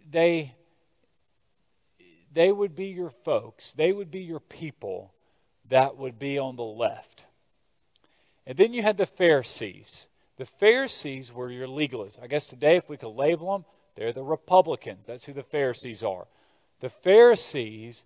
they, 0.09 0.53
they 2.33 2.51
would 2.51 2.75
be 2.75 2.87
your 2.87 3.09
folks, 3.09 3.71
they 3.71 3.93
would 3.93 4.11
be 4.11 4.21
your 4.21 4.39
people 4.39 5.13
that 5.69 5.97
would 5.97 6.17
be 6.17 6.37
on 6.37 6.55
the 6.55 6.63
left. 6.63 7.25
And 8.45 8.57
then 8.57 8.73
you 8.73 8.81
had 8.81 8.97
the 8.97 9.05
Pharisees. 9.05 10.07
The 10.37 10.45
Pharisees 10.45 11.33
were 11.33 11.51
your 11.51 11.67
legalists. 11.67 12.21
I 12.21 12.27
guess 12.27 12.45
today, 12.45 12.77
if 12.77 12.89
we 12.89 12.97
could 12.97 13.09
label 13.09 13.51
them, 13.51 13.65
they're 13.95 14.13
the 14.13 14.23
Republicans. 14.23 15.07
That's 15.07 15.25
who 15.25 15.33
the 15.33 15.43
Pharisees 15.43 16.03
are. 16.03 16.27
The 16.79 16.89
Pharisees 16.89 18.03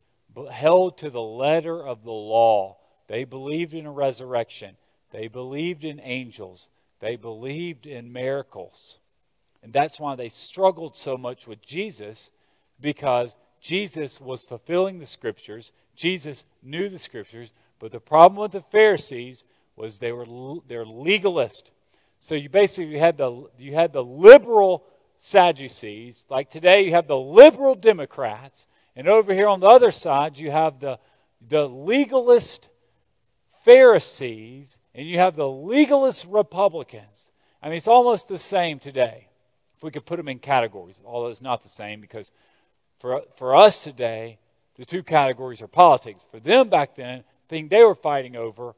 held 0.51 0.97
to 0.99 1.09
the 1.09 1.21
letter 1.21 1.85
of 1.85 2.03
the 2.03 2.11
law. 2.11 2.77
They 3.07 3.25
believed 3.25 3.73
in 3.73 3.85
a 3.85 3.91
resurrection. 3.91 4.77
They 5.11 5.27
believed 5.27 5.83
in 5.83 5.99
angels. 5.99 6.69
They 7.01 7.17
believed 7.17 7.85
in 7.85 8.13
miracles. 8.13 8.99
And 9.61 9.73
that's 9.73 9.99
why 9.99 10.15
they 10.15 10.29
struggled 10.29 10.95
so 10.95 11.17
much 11.17 11.47
with 11.47 11.61
Jesus 11.61 12.31
because 12.79 13.37
Jesus 13.59 14.19
was 14.21 14.45
fulfilling 14.45 14.99
the 14.99 15.05
scriptures. 15.05 15.71
Jesus 15.95 16.45
knew 16.63 16.89
the 16.89 16.97
scriptures. 16.97 17.53
But 17.79 17.91
the 17.91 17.99
problem 17.99 18.39
with 18.39 18.51
the 18.51 18.61
Pharisees 18.61 19.45
was 19.75 19.97
they 19.97 20.11
were 20.11 20.25
they're 20.67 20.85
legalist. 20.85 21.71
So 22.19 22.35
you 22.35 22.49
basically 22.49 22.99
had 22.99 23.17
the 23.17 23.47
you 23.57 23.73
had 23.73 23.93
the 23.93 24.03
liberal 24.03 24.85
Sadducees. 25.15 26.25
Like 26.29 26.49
today 26.49 26.85
you 26.85 26.91
have 26.91 27.07
the 27.07 27.17
liberal 27.17 27.75
Democrats. 27.75 28.67
And 28.95 29.07
over 29.07 29.33
here 29.33 29.47
on 29.47 29.59
the 29.59 29.67
other 29.67 29.91
side 29.91 30.37
you 30.37 30.51
have 30.51 30.79
the 30.79 30.99
the 31.47 31.67
legalist 31.67 32.69
Pharisees 33.63 34.79
and 34.93 35.07
you 35.07 35.17
have 35.17 35.35
the 35.35 35.49
legalist 35.49 36.25
Republicans. 36.27 37.31
I 37.61 37.67
mean, 37.67 37.77
it's 37.77 37.87
almost 37.87 38.27
the 38.27 38.39
same 38.39 38.79
today. 38.79 39.27
If 39.75 39.83
we 39.83 39.91
could 39.91 40.05
put 40.05 40.17
them 40.17 40.27
in 40.27 40.39
categories, 40.39 41.01
although 41.05 41.29
it's 41.29 41.41
not 41.41 41.63
the 41.63 41.69
same 41.69 42.01
because 42.01 42.31
for, 42.99 43.23
for 43.35 43.55
us 43.55 43.83
today, 43.83 44.37
the 44.75 44.85
two 44.85 45.03
categories 45.03 45.61
are 45.61 45.67
politics. 45.67 46.25
For 46.29 46.39
them 46.39 46.69
back 46.69 46.95
then, 46.95 47.19
the 47.47 47.55
thing 47.55 47.67
they 47.67 47.83
were 47.83 47.95
fighting 47.95 48.35
over, 48.35 48.75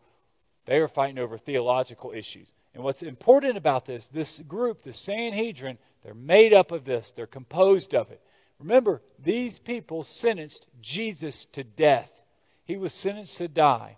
they 0.65 0.79
were 0.79 0.87
fighting 0.87 1.19
over 1.19 1.37
theological 1.37 2.11
issues. 2.11 2.53
And 2.73 2.83
what's 2.83 3.03
important 3.03 3.57
about 3.57 3.85
this, 3.85 4.07
this 4.07 4.39
group, 4.39 4.81
the 4.81 4.93
Sanhedrin, 4.93 5.77
they're 6.03 6.13
made 6.13 6.53
up 6.53 6.71
of 6.71 6.85
this, 6.85 7.11
they're 7.11 7.27
composed 7.27 7.93
of 7.93 8.11
it. 8.11 8.21
Remember, 8.59 9.01
these 9.19 9.59
people 9.59 10.03
sentenced 10.03 10.67
Jesus 10.81 11.45
to 11.47 11.63
death. 11.63 12.21
He 12.65 12.77
was 12.77 12.93
sentenced 12.93 13.37
to 13.39 13.47
die. 13.47 13.97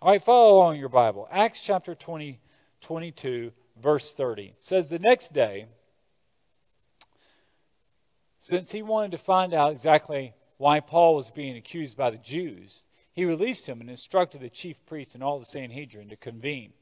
All 0.00 0.10
right, 0.10 0.22
follow 0.22 0.56
along 0.56 0.78
your 0.78 0.88
Bible. 0.88 1.28
Acts 1.30 1.62
chapter 1.62 1.94
20, 1.94 2.40
22, 2.80 3.52
verse 3.80 4.12
30. 4.12 4.42
It 4.44 4.54
says, 4.62 4.88
The 4.88 4.98
next 4.98 5.32
day, 5.32 5.66
since 8.38 8.72
he 8.72 8.82
wanted 8.82 9.12
to 9.12 9.18
find 9.18 9.54
out 9.54 9.72
exactly 9.72 10.34
why 10.62 10.78
Paul 10.78 11.16
was 11.16 11.28
being 11.28 11.56
accused 11.56 11.96
by 11.96 12.10
the 12.10 12.18
Jews, 12.18 12.86
he 13.12 13.24
released 13.24 13.68
him 13.68 13.80
and 13.80 13.90
instructed 13.90 14.40
the 14.40 14.48
chief 14.48 14.76
priests 14.86 15.12
and 15.12 15.20
all 15.20 15.40
the 15.40 15.44
Sanhedrin 15.44 16.08
to 16.08 16.14
convene. 16.14 16.72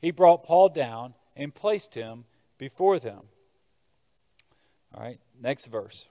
He 0.00 0.10
brought 0.10 0.42
Paul 0.42 0.70
down 0.70 1.14
and 1.36 1.54
placed 1.54 1.94
him 1.94 2.24
before 2.58 2.98
them. 2.98 3.20
All 4.92 5.04
right, 5.04 5.20
next 5.40 5.66
verse 5.66 6.08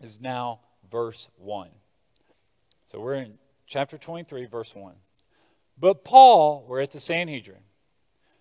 is 0.00 0.20
now 0.20 0.58
verse 0.90 1.28
1. 1.36 1.68
So 2.84 2.98
we're 2.98 3.14
in 3.14 3.34
chapter 3.68 3.96
23, 3.96 4.46
verse 4.46 4.74
1. 4.74 4.92
But 5.78 6.04
Paul, 6.04 6.66
we're 6.66 6.80
at 6.80 6.90
the 6.90 6.98
Sanhedrin. 6.98 7.62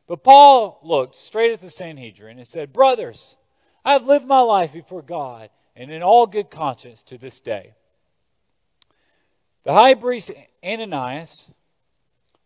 But 0.08 0.24
Paul 0.24 0.80
looked 0.82 1.16
straight 1.16 1.52
at 1.52 1.60
the 1.60 1.70
Sanhedrin 1.70 2.40
and 2.40 2.48
said, 2.48 2.74
Brothers, 2.74 3.38
I 3.86 3.92
have 3.92 4.08
lived 4.08 4.26
my 4.26 4.40
life 4.40 4.74
before 4.74 5.04
God 5.04 5.52
and 5.76 5.92
in 5.92 6.02
all 6.02 6.28
good 6.28 6.50
conscience 6.50 7.04
to 7.04 7.18
this 7.18 7.40
day. 7.40 7.74
The 9.64 9.74
high 9.74 9.96
priest 9.96 10.32
Ananias 10.64 11.52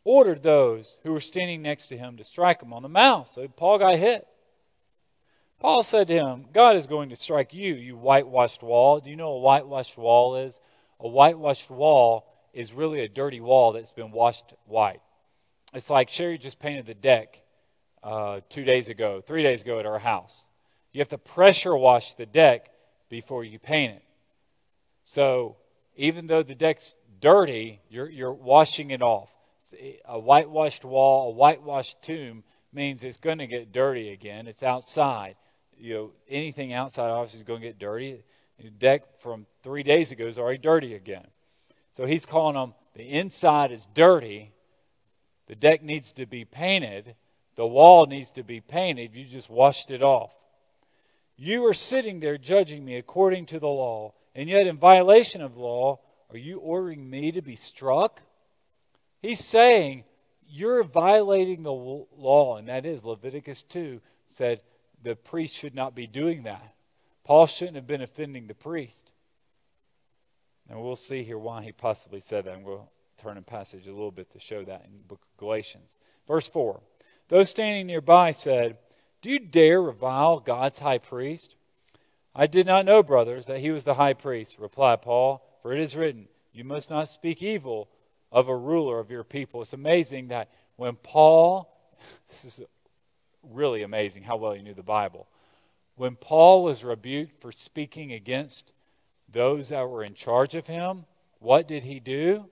ordered 0.03 0.41
those 0.41 0.98
who 1.03 1.12
were 1.12 1.19
standing 1.19 1.62
next 1.62 1.88
to 1.88 1.98
him 1.98 2.17
to 2.17 2.24
strike 2.24 2.62
him 2.62 2.74
on 2.74 2.81
the 2.81 2.89
mouth. 2.89 3.27
So 3.27 3.48
Paul 3.48 3.77
got 3.77 3.98
hit. 3.98 4.25
Paul 5.59 5.83
said 5.83 6.07
to 6.07 6.13
him, 6.13 6.45
God 6.53 6.77
is 6.77 6.88
going 6.88 7.09
to 7.09 7.17
strike 7.17 7.53
you, 7.53 7.75
you 7.75 7.98
whitewashed 7.98 8.63
wall. 8.63 9.01
Do 9.01 9.09
you 9.09 9.17
know 9.17 9.31
what 9.31 9.36
a 9.36 9.41
whitewashed 9.41 9.98
wall 9.98 10.38
is? 10.38 10.62
A 11.01 11.07
whitewashed 11.07 11.69
wall 11.69 12.25
is 12.53 12.74
really 12.74 13.01
a 13.01 13.09
dirty 13.09 13.41
wall 13.41 13.74
that's 13.74 13.91
been 13.91 14.12
washed 14.12 14.53
white. 14.65 15.01
It's 15.74 15.89
like 15.89 16.09
Sherry 16.09 16.38
just 16.38 16.59
painted 16.59 16.86
the 16.86 16.93
deck 16.93 17.41
uh, 18.01 18.39
two 18.50 18.63
days 18.63 18.88
ago, 18.88 19.21
three 19.21 19.43
days 19.43 19.62
ago 19.62 19.79
at 19.79 19.86
our 19.86 20.00
house. 20.00 20.48
You 20.93 21.00
have 21.01 21.09
to 21.09 21.17
pressure 21.17 21.75
wash 21.75 22.13
the 22.13 22.25
deck 22.25 22.69
before 23.10 23.44
you 23.44 23.60
paint 23.60 23.96
it. 23.96 24.04
So 25.04 25.58
even 25.96 26.28
though 26.28 26.44
the 26.44 26.56
deck's 26.56 26.96
dirty, 27.20 27.82
you're, 27.89 28.10
you're 28.10 28.34
washing 28.34 28.92
it 28.92 29.01
off. 29.01 29.32
Eh, 29.80 29.94
a 30.06 30.20
whitewashed 30.20 30.86
wall, 30.86 31.30
a 31.30 31.34
whitewashed 31.34 32.01
tomb 32.01 32.44
means 32.72 33.04
it's 33.04 33.18
going 33.18 33.39
to 33.39 33.48
get 33.48 33.72
dirty 33.72 34.12
again. 34.12 34.48
It's 34.48 34.63
outside. 34.63 35.36
You 35.78 35.94
know, 35.94 36.12
anything 36.30 36.74
outside 36.74 37.10
obviously 37.10 37.39
is 37.39 37.44
going 37.44 37.62
to 37.62 37.68
get 37.68 37.80
dirty. 37.80 38.24
The 38.60 38.70
deck 38.70 39.20
from 39.20 39.46
three 39.63 39.84
days 39.84 40.12
ago 40.12 40.28
is 40.28 40.38
already 40.38 40.58
dirty 40.58 40.94
again. 40.94 41.28
So 41.92 42.06
he's 42.06 42.25
calling 42.25 42.56
them 42.56 42.74
the 42.96 43.04
inside 43.04 43.72
is 43.72 43.88
dirty, 43.94 44.51
the 45.48 45.56
deck 45.56 45.82
needs 45.82 46.12
to 46.13 46.25
be 46.25 46.46
painted, 46.46 47.16
the 47.56 47.66
wall 47.66 48.06
needs 48.06 48.32
to 48.32 48.44
be 48.44 48.62
painted. 48.62 49.16
You 49.16 49.25
just 49.25 49.50
washed 49.50 49.89
it 49.89 50.04
off. 50.04 50.32
You 51.41 51.65
are 51.67 51.74
sitting 51.74 52.19
there 52.19 52.38
judging 52.38 52.84
me 52.84 52.98
according 52.98 53.46
to 53.46 53.60
the 53.60 53.67
law, 53.67 54.13
and 54.36 54.50
yet 54.50 54.67
in 54.67 54.77
violation 54.77 55.41
of 55.41 55.55
law, 55.55 56.01
Are 56.31 56.38
you 56.38 56.60
ordering 56.60 57.10
me 57.10 57.31
to 57.31 57.41
be 57.41 57.55
struck? 57.55 58.22
He's 59.22 59.39
saying, 59.39 60.03
You're 60.50 60.84
violating 60.84 61.63
the 61.63 61.72
law, 61.72 62.58
and 62.58 62.67
that 62.67 62.86
is 62.86 63.05
Leviticus 63.05 63.63
2 63.63 64.01
said 64.25 64.63
the 65.01 65.15
priest 65.15 65.53
should 65.53 65.74
not 65.74 65.96
be 65.96 66.08
doing 66.08 66.43
that. 66.43 66.75
Paul 67.24 67.48
shouldn't 67.48 67.77
have 67.77 67.88
been 67.88 68.01
offending 68.01 68.48
the 68.48 68.53
priest. 68.53 69.10
And 70.69 70.81
we'll 70.81 70.98
see 70.98 71.24
here 71.24 71.38
why 71.38 71.63
he 71.63 71.72
possibly 71.72 72.19
said 72.19 72.46
that, 72.46 72.55
and 72.55 72.65
we'll 72.65 72.91
turn 73.17 73.38
in 73.38 73.43
passage 73.43 73.88
a 73.88 73.93
little 73.93 74.12
bit 74.12 74.29
to 74.31 74.41
show 74.41 74.65
that 74.65 74.84
in 74.86 74.91
the 74.98 75.08
book 75.08 75.22
of 75.22 75.38
Galatians. 75.38 76.00
Verse 76.27 76.50
4 76.50 76.81
Those 77.29 77.50
standing 77.50 77.88
nearby 77.88 78.31
said, 78.31 78.77
Do 79.22 79.30
you 79.30 79.40
dare 79.40 79.82
revile 79.82 80.40
God's 80.40 80.80
high 80.80 80.98
priest? 80.98 81.56
I 82.34 82.48
did 82.48 82.66
not 82.66 82.86
know, 82.86 83.04
brothers, 83.04 83.48
that 83.48 83.60
he 83.60 83.72
was 83.72 83.84
the 83.84 83.96
high 83.96 84.14
priest, 84.14 84.60
replied 84.60 85.02
Paul, 85.02 85.44
for 85.62 85.74
it 85.74 85.80
is 85.80 85.96
written, 85.96 86.28
You 86.54 86.64
must 86.64 86.90
not 86.90 87.10
speak 87.10 87.44
evil 87.44 87.90
of 88.32 88.48
a 88.48 88.56
ruler 88.56 89.00
of 89.00 89.12
your 89.12 89.24
people. 89.24 89.62
It's 89.62 89.74
amazing 89.74 90.30
that 90.30 90.50
when 90.78 90.96
Paul, 90.96 91.70
this 92.30 92.46
is 92.46 92.62
really 93.44 93.82
amazing 93.82 94.24
how 94.24 94.38
well 94.38 94.54
he 94.54 94.62
knew 94.62 94.74
the 94.74 94.84
Bible. 94.84 95.28
When 95.96 96.16
Paul 96.16 96.64
was 96.64 96.84
rebuked 96.84 97.42
for 97.42 97.52
speaking 97.52 98.14
against 98.14 98.72
those 99.32 99.70
that 99.70 99.90
were 99.90 100.04
in 100.04 100.14
charge 100.14 100.56
of 100.56 100.68
him, 100.68 101.06
what 101.40 101.68
did 101.68 101.84
he 101.84 102.00
do? 102.00 102.46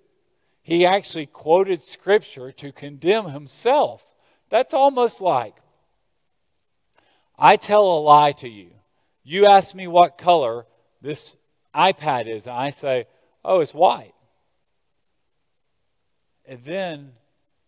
He 0.62 0.86
actually 0.86 1.28
quoted 1.28 1.82
scripture 1.82 2.52
to 2.52 2.74
condemn 2.74 3.30
himself. 3.30 4.04
That's 4.50 4.74
almost 4.74 5.22
like 5.22 5.56
I 7.38 7.56
tell 7.56 7.84
a 7.84 8.00
lie 8.00 8.32
to 8.34 8.50
you. 8.50 8.72
You 9.24 9.46
ask 9.46 9.76
me 9.76 9.88
what 9.88 10.18
color 10.18 10.66
this 11.02 11.38
iPad 11.76 12.28
is, 12.28 12.48
and 12.48 12.56
I 12.56 12.70
say, 12.72 13.08
oh, 13.44 13.60
it's 13.60 13.74
white. 13.74 14.14
And 16.48 16.64
then 16.64 17.12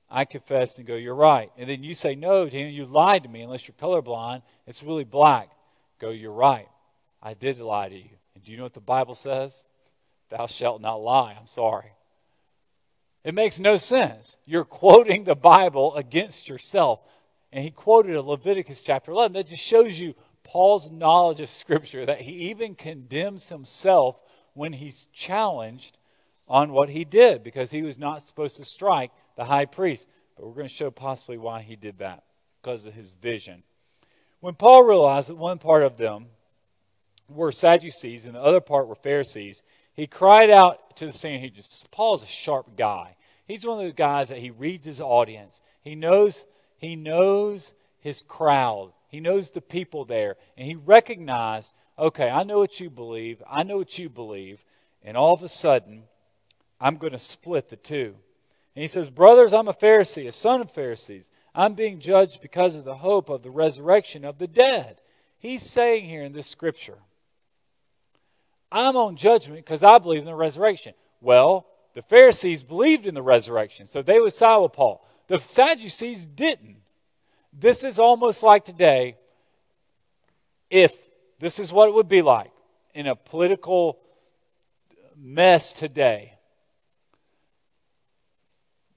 I 0.10 0.26
confess 0.26 0.78
and 0.78 0.88
go, 0.88 0.96
You're 0.96 1.14
right. 1.14 1.52
And 1.58 1.70
then 1.70 1.84
you 1.84 1.94
say, 1.94 2.16
No, 2.16 2.50
Dan, 2.50 2.74
you 2.74 2.86
lied 2.86 3.24
to 3.24 3.30
me 3.30 3.42
unless 3.42 3.68
you're 3.68 3.76
colorblind. 3.76 4.42
It's 4.66 4.82
really 4.82 5.04
black. 5.04 5.50
Go, 6.00 6.10
You're 6.10 6.32
right. 6.32 6.68
I 7.22 7.34
did 7.34 7.60
lie 7.60 7.90
to 7.90 7.96
you. 7.96 8.10
And 8.34 8.44
do 8.44 8.52
you 8.52 8.58
know 8.58 8.64
what 8.64 8.74
the 8.74 8.80
Bible 8.80 9.16
says? 9.16 9.66
Thou 10.30 10.48
shalt 10.48 10.82
not 10.82 10.96
lie. 10.96 11.36
I'm 11.38 11.48
sorry. 11.48 11.92
It 13.24 13.36
makes 13.36 13.60
no 13.60 13.78
sense. 13.78 14.38
You're 14.46 14.64
quoting 14.64 15.26
the 15.26 15.36
Bible 15.36 15.94
against 15.96 16.48
yourself. 16.48 17.02
And 17.52 17.64
he 17.64 17.72
quoted 17.72 18.16
a 18.16 18.22
Leviticus 18.22 18.82
chapter 18.82 19.12
11. 19.12 19.34
That 19.34 19.48
just 19.48 19.64
shows 19.64 20.00
you 20.00 20.16
Paul's 20.44 20.92
knowledge 20.92 21.40
of 21.40 21.50
Scripture, 21.50 22.06
that 22.06 22.22
he 22.22 22.32
even 22.50 22.76
condemns 22.76 23.50
himself 23.50 24.22
when 24.54 24.74
he's 24.74 25.08
challenged 25.14 25.98
on 26.48 26.72
what 26.72 26.90
he 26.90 27.06
did 27.06 27.44
because 27.44 27.72
he 27.72 27.82
was 27.82 28.00
not 28.00 28.22
supposed 28.22 28.58
to 28.58 28.66
strike 28.66 29.12
the 29.36 29.46
high 29.46 29.66
priest. 29.66 30.08
But 30.36 30.48
we're 30.48 30.54
going 30.54 30.68
to 30.68 30.74
show 30.74 30.92
possibly 30.92 31.38
why 31.38 31.62
he 31.62 31.76
did 31.76 32.00
that 32.00 32.24
because 32.62 32.86
of 32.86 32.94
his 32.94 33.14
vision. 33.14 33.64
When 34.40 34.56
Paul 34.56 34.84
realized 34.84 35.30
that 35.30 35.36
one 35.36 35.60
part 35.60 35.84
of 35.84 35.98
them 35.98 36.28
were 37.28 37.52
Sadducees 37.52 38.26
and 38.26 38.36
the 38.36 38.42
other 38.42 38.62
part 38.62 38.88
were 38.88 38.96
Pharisees, 38.96 39.64
he 39.94 40.08
cried 40.08 40.50
out 40.50 40.96
to 40.98 41.06
the 41.06 41.12
Sanhedrin. 41.12 41.64
Paul's 41.92 42.24
a 42.24 42.28
sharp 42.28 42.78
guy. 42.78 43.16
He's 43.46 43.66
one 43.66 43.80
of 43.80 43.86
the 43.86 43.92
guys 43.92 44.30
that 44.30 44.40
he 44.40 44.50
reads 44.50 44.86
his 44.86 45.02
audience. 45.02 45.62
He 45.82 45.96
knows 45.96 46.46
he 46.80 46.96
knows 46.96 47.74
his 48.00 48.24
crowd. 48.24 48.94
He 49.10 49.20
knows 49.20 49.50
the 49.50 49.62
people 49.62 50.06
there, 50.06 50.38
and 50.58 50.66
he 50.66 50.76
recognized, 50.76 51.74
okay, 51.98 52.30
I 52.30 52.44
know 52.44 52.60
what 52.60 52.80
you 52.80 52.90
believe. 52.90 53.44
I 53.50 53.64
know 53.64 53.78
what 53.78 54.00
you 54.00 54.10
believe, 54.10 54.64
and 55.04 55.18
all 55.18 55.34
of 55.34 55.44
a 55.44 55.48
sudden, 55.48 56.04
I'm 56.80 56.96
going 56.96 57.14
to 57.14 57.20
split 57.20 57.70
the 57.70 57.76
two. 57.76 58.16
And 58.76 58.82
he 58.82 58.88
says, 58.88 59.10
Brothers, 59.10 59.52
I'm 59.52 59.68
a 59.68 59.74
Pharisee, 59.74 60.28
a 60.28 60.32
son 60.32 60.62
of 60.62 60.72
Pharisees. 60.72 61.32
I'm 61.54 61.74
being 61.74 62.00
judged 62.00 62.42
because 62.42 62.76
of 62.76 62.86
the 62.86 62.96
hope 62.96 63.30
of 63.30 63.44
the 63.44 63.50
resurrection 63.50 64.24
of 64.24 64.38
the 64.38 64.48
dead. 64.48 65.02
He's 65.40 65.64
saying 65.64 66.06
here 66.06 66.24
in 66.24 66.32
this 66.32 66.48
scripture, 66.48 67.00
I'm 68.72 68.96
on 68.96 69.18
judgment 69.18 69.66
because 69.66 69.84
I 69.84 69.98
believe 69.98 70.20
in 70.20 70.26
the 70.26 70.36
resurrection. 70.36 70.94
Well, 71.20 71.66
the 71.94 72.02
Pharisees 72.02 72.64
believed 72.64 73.06
in 73.06 73.16
the 73.16 73.22
resurrection, 73.22 73.86
so 73.88 74.02
they 74.02 74.20
would 74.20 74.34
side 74.34 74.58
with 74.58 74.74
Paul. 74.74 75.06
The 75.30 75.40
Sadducees 75.40 76.28
didn't. 76.28 76.82
This 77.54 77.86
is 77.86 77.98
almost 77.98 78.44
like 78.44 78.66
today 78.66 79.16
if 80.70 80.94
this 81.40 81.60
is 81.60 81.72
what 81.72 81.88
it 81.88 81.96
would 81.96 82.10
be 82.10 82.22
like 82.22 82.52
in 82.94 83.08
a 83.08 83.16
political 83.16 83.98
mess 85.16 85.72
today 85.72 86.34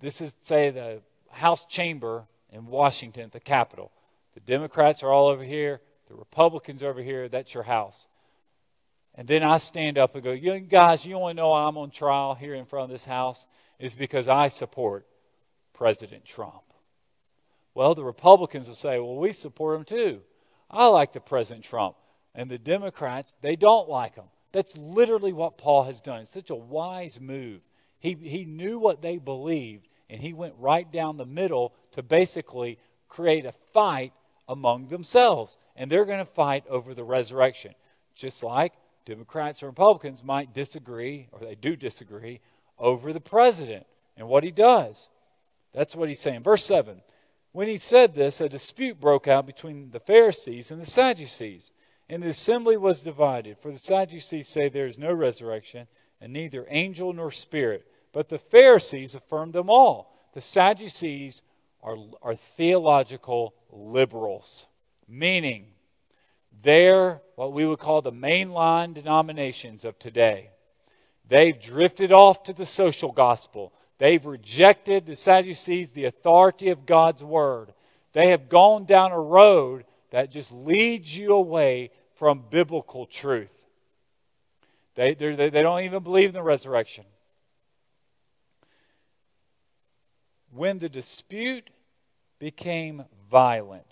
this 0.03 0.21
is, 0.21 0.35
say, 0.39 0.71
the 0.71 1.01
House 1.31 1.65
chamber 1.65 2.27
in 2.51 2.67
Washington 2.67 3.23
at 3.23 3.33
the 3.33 3.41
Capitol. 3.41 3.91
The 4.35 4.41
Democrats 4.41 5.03
are 5.03 5.11
all 5.11 5.29
over 5.29 5.45
here, 5.45 5.81
the 6.09 6.15
Republicans 6.15 6.83
over 6.83 7.01
here. 7.01 7.29
That's 7.29 7.55
your 7.55 7.63
house. 7.63 8.09
And 9.15 9.29
then 9.29 9.43
I 9.43 9.59
stand 9.59 9.97
up 9.97 10.15
and 10.15 10.25
go, 10.25 10.33
You 10.33 10.59
guys, 10.59 11.07
you 11.07 11.15
only 11.15 11.35
know 11.35 11.55
I'm 11.55 11.79
on 11.79 11.91
trial 11.91 12.35
here 12.35 12.55
in 12.55 12.65
front 12.67 12.85
of 12.85 12.91
this 12.91 13.05
house 13.05 13.47
is 13.79 13.95
because 13.95 14.29
I 14.29 14.49
support 14.49 15.07
President 15.83 16.25
Trump. 16.25 16.63
Well, 17.75 17.97
the 17.97 18.05
Republicans 18.05 18.69
will 18.69 18.77
say, 18.77 19.01
Well, 19.01 19.17
we 19.17 19.33
support 19.33 19.75
him 19.75 19.85
too. 19.85 20.21
I 20.71 20.87
like 20.87 21.13
the 21.13 21.19
President 21.19 21.65
Trump. 21.65 21.97
And 22.37 22.49
the 22.49 22.57
Democrats, 22.57 23.37
they 23.43 23.57
don't 23.57 23.89
like 23.89 24.15
him. 24.15 24.27
That's 24.53 24.79
literally 24.79 25.33
what 25.33 25.59
Paul 25.59 25.83
has 25.83 26.01
done. 26.01 26.21
It's 26.21 26.31
such 26.31 26.51
a 26.51 26.55
wise 26.55 27.21
move. 27.21 27.63
He, 27.99 28.15
he 28.15 28.45
knew 28.45 28.79
what 28.79 29.03
they 29.03 29.19
believed, 29.19 29.89
and 30.09 30.21
he 30.23 30.33
went 30.33 30.55
right 30.57 30.89
down 30.89 31.17
the 31.17 31.27
middle 31.27 31.75
to 31.95 32.03
basically 32.05 32.79
create 33.09 33.45
a 33.45 33.51
fight 33.51 34.13
among 34.49 34.87
themselves. 34.87 35.59
And 35.75 35.91
they're 35.91 36.05
going 36.05 36.21
to 36.21 36.25
fight 36.25 36.63
over 36.69 36.95
the 36.95 37.03
resurrection. 37.03 37.75
Just 38.15 38.45
like 38.45 38.73
Democrats 39.05 39.63
and 39.63 39.67
Republicans 39.67 40.23
might 40.23 40.55
disagree, 40.55 41.27
or 41.33 41.41
they 41.41 41.57
do 41.57 41.75
disagree, 41.75 42.39
over 42.79 43.13
the 43.13 43.21
president 43.21 43.85
and 44.17 44.29
what 44.29 44.45
he 44.45 44.53
does. 44.53 45.09
That's 45.73 45.97
what 45.97 46.09
he's 46.09 46.21
saying. 46.21 46.43
Verse 46.43 46.65
7 46.65 47.03
When 47.53 47.69
he 47.69 47.79
said 47.79 48.15
this, 48.15 48.41
a 48.41 48.49
dispute 48.49 49.01
broke 49.01 49.29
out 49.29 49.47
between 49.47 49.91
the 49.91 50.01
Pharisees 50.01 50.71
and 50.71 50.81
the 50.81 50.87
Sadducees. 50.87 51.73
And 52.09 52.23
the 52.23 52.29
assembly 52.29 52.77
was 52.77 53.01
divided. 53.01 53.59
For 53.59 53.73
the 53.73 53.79
Sadducees 53.79 54.49
say 54.49 54.69
there 54.69 54.87
is 54.87 54.99
no 54.99 55.13
resurrection, 55.13 55.87
and 56.21 56.33
neither 56.33 56.67
angel 56.69 57.13
nor 57.15 57.31
spirit 57.31 57.87
but 58.13 58.29
the 58.29 58.39
Pharisees 58.39 59.15
affirmed 59.15 59.55
them 59.55 59.71
all. 59.71 60.15
The 60.35 60.41
Sadducees 60.41 61.43
are, 61.83 61.97
are 62.23 62.35
theological 62.35 63.55
liberals, 63.71 64.67
meaning 65.09 65.67
they're 66.63 67.23
what 67.35 67.53
we 67.53 67.67
would 67.67 67.79
call 67.79 68.03
the 68.03 68.13
mainline 68.13 68.95
denominations 68.95 69.85
of 69.85 69.99
today. 69.99 70.51
They've 71.27 71.59
drifted 71.59 72.13
off 72.13 72.43
to 72.45 72.53
the 72.53 72.67
social 72.67 73.11
gospel. 73.11 73.73
They've 74.03 74.27
rejected 74.27 75.07
the 75.07 75.15
Sadducees, 75.15 75.93
the 75.93 76.07
authority 76.07 76.71
of 76.71 76.87
God's 76.87 77.23
word. 77.23 77.73
They 78.15 78.31
have 78.31 78.49
gone 78.49 78.85
down 78.85 79.13
a 79.13 79.21
road 79.21 79.85
that 80.11 80.33
just 80.33 80.51
leads 80.51 81.17
you 81.17 81.33
away 81.33 81.93
from 82.17 82.43
biblical 82.51 83.07
truth. 83.07 83.55
They, 84.97 85.15
they, 85.15 85.51
they 85.51 85.63
don't 85.63 85.85
even 85.85 86.03
believe 86.03 86.31
in 86.31 86.35
the 86.35 86.43
resurrection. 86.43 87.05
When 90.51 90.81
the 90.81 90.89
dispute 90.89 91.71
became 92.41 93.05
violent, 93.31 93.87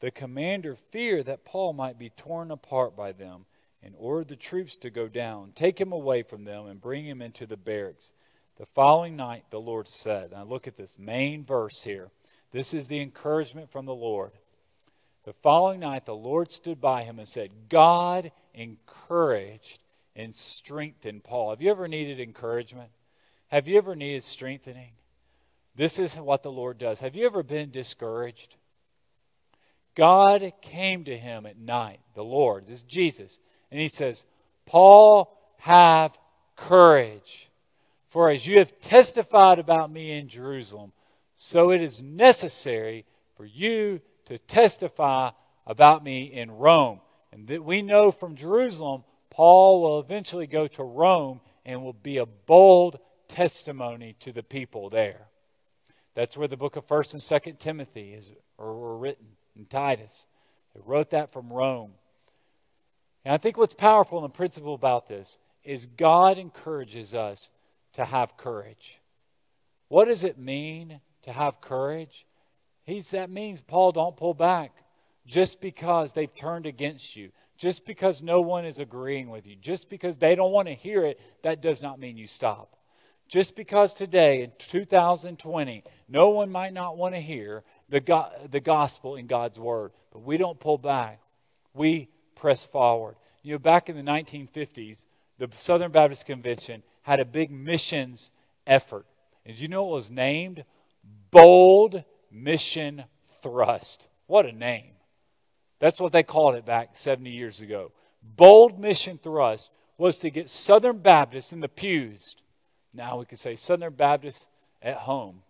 the 0.00 0.10
commander 0.10 0.74
feared 0.74 1.24
that 1.24 1.46
Paul 1.46 1.72
might 1.72 1.98
be 1.98 2.10
torn 2.10 2.50
apart 2.50 2.94
by 2.94 3.12
them 3.12 3.46
and 3.82 3.94
ordered 3.96 4.28
the 4.28 4.36
troops 4.36 4.76
to 4.76 4.90
go 4.90 5.08
down, 5.08 5.52
take 5.54 5.80
him 5.80 5.92
away 5.92 6.22
from 6.22 6.44
them, 6.44 6.66
and 6.66 6.82
bring 6.82 7.06
him 7.06 7.22
into 7.22 7.46
the 7.46 7.56
barracks. 7.56 8.12
The 8.58 8.66
following 8.66 9.16
night, 9.16 9.44
the 9.50 9.60
Lord 9.60 9.86
said, 9.86 10.32
Now 10.32 10.44
look 10.44 10.66
at 10.66 10.76
this 10.76 10.98
main 10.98 11.44
verse 11.44 11.84
here. 11.84 12.10
This 12.50 12.74
is 12.74 12.88
the 12.88 13.00
encouragement 13.00 13.70
from 13.70 13.86
the 13.86 13.94
Lord. 13.94 14.32
The 15.24 15.32
following 15.32 15.80
night, 15.80 16.06
the 16.06 16.16
Lord 16.16 16.50
stood 16.50 16.80
by 16.80 17.04
him 17.04 17.18
and 17.18 17.28
said, 17.28 17.50
God 17.68 18.32
encouraged 18.54 19.80
and 20.16 20.34
strengthened 20.34 21.22
Paul. 21.22 21.50
Have 21.50 21.62
you 21.62 21.70
ever 21.70 21.86
needed 21.86 22.18
encouragement? 22.18 22.90
Have 23.48 23.68
you 23.68 23.78
ever 23.78 23.94
needed 23.94 24.24
strengthening? 24.24 24.92
This 25.76 26.00
is 26.00 26.16
what 26.16 26.42
the 26.42 26.50
Lord 26.50 26.78
does. 26.78 27.00
Have 27.00 27.14
you 27.14 27.26
ever 27.26 27.44
been 27.44 27.70
discouraged? 27.70 28.56
God 29.94 30.52
came 30.60 31.04
to 31.04 31.16
him 31.16 31.46
at 31.46 31.58
night, 31.58 32.00
the 32.14 32.24
Lord, 32.24 32.66
this 32.66 32.78
is 32.78 32.82
Jesus, 32.82 33.40
and 33.70 33.80
he 33.80 33.88
says, 33.88 34.24
Paul, 34.64 35.36
have 35.58 36.16
courage. 36.56 37.47
For 38.08 38.30
as 38.30 38.46
you 38.46 38.58
have 38.58 38.78
testified 38.80 39.58
about 39.58 39.90
me 39.90 40.18
in 40.18 40.28
Jerusalem, 40.28 40.92
so 41.34 41.70
it 41.70 41.80
is 41.80 42.02
necessary 42.02 43.04
for 43.36 43.44
you 43.44 44.00
to 44.24 44.38
testify 44.38 45.30
about 45.66 46.02
me 46.02 46.24
in 46.24 46.50
Rome. 46.50 47.00
And 47.32 47.46
that 47.48 47.62
we 47.62 47.82
know 47.82 48.10
from 48.10 48.34
Jerusalem, 48.34 49.04
Paul 49.30 49.82
will 49.82 50.00
eventually 50.00 50.46
go 50.46 50.66
to 50.66 50.82
Rome 50.82 51.40
and 51.64 51.82
will 51.82 51.92
be 51.92 52.16
a 52.16 52.26
bold 52.26 52.98
testimony 53.28 54.16
to 54.20 54.32
the 54.32 54.42
people 54.42 54.88
there. 54.88 55.28
That's 56.14 56.36
where 56.36 56.48
the 56.48 56.56
book 56.56 56.76
of 56.76 56.86
1st 56.86 57.12
and 57.12 57.22
2nd 57.22 57.58
Timothy 57.58 58.14
is 58.14 58.32
or 58.56 58.74
were 58.74 58.96
written, 58.96 59.26
and 59.54 59.68
Titus. 59.68 60.26
They 60.74 60.80
wrote 60.84 61.10
that 61.10 61.30
from 61.30 61.52
Rome. 61.52 61.92
And 63.24 63.34
I 63.34 63.36
think 63.36 63.56
what's 63.56 63.74
powerful 63.74 64.18
and 64.18 64.24
the 64.24 64.36
principle 64.36 64.74
about 64.74 65.06
this 65.06 65.38
is 65.62 65.86
God 65.86 66.38
encourages 66.38 67.14
us 67.14 67.50
to 67.98 68.04
have 68.04 68.36
courage. 68.36 69.00
What 69.88 70.04
does 70.04 70.22
it 70.22 70.38
mean 70.38 71.00
to 71.22 71.32
have 71.32 71.60
courage? 71.60 72.26
He's, 72.84 73.10
that 73.10 73.28
means, 73.28 73.60
Paul, 73.60 73.90
don't 73.90 74.16
pull 74.16 74.34
back 74.34 74.70
just 75.26 75.60
because 75.60 76.12
they've 76.12 76.32
turned 76.32 76.64
against 76.64 77.16
you, 77.16 77.32
just 77.56 77.84
because 77.84 78.22
no 78.22 78.40
one 78.40 78.64
is 78.64 78.78
agreeing 78.78 79.30
with 79.30 79.48
you, 79.48 79.56
just 79.56 79.90
because 79.90 80.16
they 80.16 80.36
don't 80.36 80.52
want 80.52 80.68
to 80.68 80.74
hear 80.74 81.04
it, 81.04 81.20
that 81.42 81.60
does 81.60 81.82
not 81.82 81.98
mean 81.98 82.16
you 82.16 82.28
stop. 82.28 82.76
Just 83.26 83.56
because 83.56 83.94
today, 83.94 84.42
in 84.42 84.52
2020, 84.58 85.82
no 86.08 86.28
one 86.28 86.52
might 86.52 86.72
not 86.72 86.96
want 86.96 87.16
to 87.16 87.20
hear 87.20 87.64
the, 87.88 87.98
go- 87.98 88.30
the 88.48 88.60
gospel 88.60 89.16
in 89.16 89.26
God's 89.26 89.58
word, 89.58 89.90
but 90.12 90.22
we 90.22 90.36
don't 90.36 90.60
pull 90.60 90.78
back. 90.78 91.20
We 91.74 92.10
press 92.36 92.64
forward. 92.64 93.16
You 93.42 93.54
know, 93.54 93.58
back 93.58 93.88
in 93.88 93.96
the 93.96 94.08
1950s, 94.08 95.06
the 95.38 95.48
Southern 95.52 95.90
Baptist 95.90 96.26
Convention 96.26 96.84
had 97.08 97.20
a 97.20 97.24
big 97.24 97.50
missions 97.50 98.30
effort. 98.66 99.06
And 99.46 99.58
you 99.58 99.66
know 99.66 99.82
what 99.84 99.94
was 99.94 100.10
named? 100.10 100.64
Bold 101.30 102.04
Mission 102.30 103.04
Thrust. 103.40 104.08
What 104.26 104.44
a 104.44 104.52
name. 104.52 104.92
That's 105.78 106.00
what 106.00 106.12
they 106.12 106.22
called 106.22 106.54
it 106.54 106.66
back 106.66 106.90
70 106.98 107.30
years 107.30 107.62
ago. 107.62 107.92
Bold 108.22 108.78
Mission 108.78 109.16
Thrust 109.16 109.72
was 109.96 110.18
to 110.18 110.28
get 110.28 110.50
Southern 110.50 110.98
Baptists 110.98 111.50
in 111.50 111.60
the 111.60 111.68
pews. 111.68 112.36
Now 112.92 113.18
we 113.18 113.24
could 113.24 113.38
say 113.38 113.54
Southern 113.54 113.94
Baptists 113.94 114.48
at 114.82 114.98
home 114.98 115.40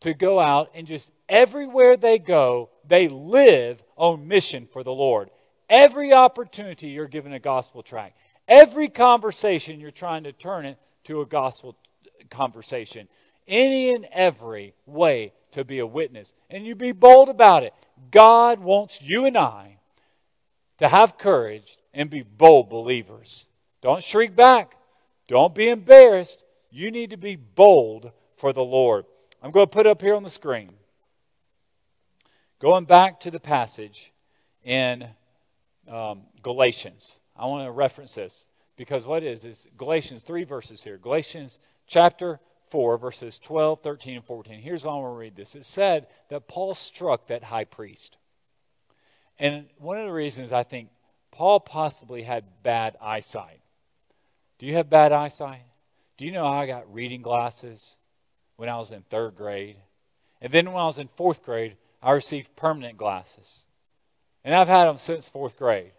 to 0.00 0.14
go 0.14 0.40
out 0.40 0.68
and 0.74 0.84
just 0.84 1.12
everywhere 1.28 1.96
they 1.96 2.18
go, 2.18 2.70
they 2.84 3.06
live 3.06 3.84
on 3.94 4.26
mission 4.26 4.66
for 4.72 4.82
the 4.82 4.92
Lord. 4.92 5.30
Every 5.70 6.12
opportunity 6.12 6.88
you're 6.88 7.06
given 7.06 7.32
a 7.32 7.38
gospel 7.38 7.84
tract, 7.84 8.18
every 8.48 8.88
conversation 8.88 9.78
you're 9.78 9.92
trying 9.92 10.24
to 10.24 10.32
turn 10.32 10.64
it 10.66 10.76
to 11.08 11.22
a 11.22 11.26
gospel 11.26 11.74
conversation, 12.30 13.08
any 13.46 13.94
and 13.94 14.06
every 14.12 14.74
way 14.84 15.32
to 15.52 15.64
be 15.64 15.78
a 15.78 15.86
witness. 15.86 16.34
And 16.50 16.66
you 16.66 16.74
be 16.74 16.92
bold 16.92 17.30
about 17.30 17.62
it. 17.62 17.72
God 18.10 18.60
wants 18.60 19.00
you 19.00 19.24
and 19.24 19.36
I 19.36 19.78
to 20.76 20.86
have 20.86 21.16
courage 21.16 21.78
and 21.94 22.10
be 22.10 22.22
bold 22.22 22.68
believers. 22.68 23.46
Don't 23.80 24.02
shrink 24.02 24.36
back. 24.36 24.76
Don't 25.26 25.54
be 25.54 25.70
embarrassed. 25.70 26.44
You 26.70 26.90
need 26.90 27.08
to 27.10 27.16
be 27.16 27.36
bold 27.36 28.12
for 28.36 28.52
the 28.52 28.64
Lord. 28.64 29.06
I'm 29.42 29.50
going 29.50 29.66
to 29.66 29.70
put 29.70 29.86
up 29.86 30.02
here 30.02 30.14
on 30.14 30.22
the 30.22 30.30
screen. 30.30 30.72
Going 32.58 32.84
back 32.84 33.18
to 33.20 33.30
the 33.30 33.40
passage 33.40 34.12
in 34.62 35.08
um, 35.90 36.24
Galatians. 36.42 37.18
I 37.34 37.46
want 37.46 37.66
to 37.66 37.72
reference 37.72 38.14
this 38.14 38.48
because 38.78 39.04
what 39.04 39.22
is 39.22 39.44
is 39.44 39.68
Galatians 39.76 40.22
three 40.22 40.44
verses 40.44 40.82
here. 40.82 40.96
Galatians 40.96 41.58
chapter 41.86 42.40
4, 42.70 42.96
verses 42.96 43.38
12, 43.38 43.82
13, 43.82 44.16
and 44.16 44.24
14. 44.24 44.60
Here's 44.60 44.84
why 44.84 44.92
I 44.92 44.96
want 44.96 45.14
to 45.14 45.18
read 45.18 45.36
this. 45.36 45.54
It 45.54 45.64
said 45.64 46.06
that 46.28 46.48
Paul 46.48 46.74
struck 46.74 47.26
that 47.26 47.44
high 47.44 47.64
priest. 47.64 48.16
And 49.38 49.66
one 49.78 49.98
of 49.98 50.06
the 50.06 50.12
reasons 50.12 50.52
I 50.52 50.62
think 50.62 50.90
Paul 51.30 51.60
possibly 51.60 52.22
had 52.22 52.44
bad 52.62 52.96
eyesight. 53.02 53.60
Do 54.58 54.66
you 54.66 54.74
have 54.74 54.90
bad 54.90 55.12
eyesight? 55.12 55.62
Do 56.16 56.24
you 56.24 56.32
know 56.32 56.46
I 56.46 56.66
got 56.66 56.92
reading 56.92 57.22
glasses 57.22 57.96
when 58.56 58.68
I 58.68 58.76
was 58.76 58.92
in 58.92 59.02
third 59.02 59.36
grade? 59.36 59.76
And 60.40 60.52
then 60.52 60.66
when 60.66 60.82
I 60.82 60.86
was 60.86 60.98
in 60.98 61.08
fourth 61.08 61.44
grade, 61.44 61.76
I 62.02 62.12
received 62.12 62.54
permanent 62.56 62.96
glasses. 62.96 63.66
And 64.44 64.54
I've 64.54 64.68
had 64.68 64.86
them 64.86 64.98
since 64.98 65.28
fourth 65.28 65.56
grade. 65.56 65.92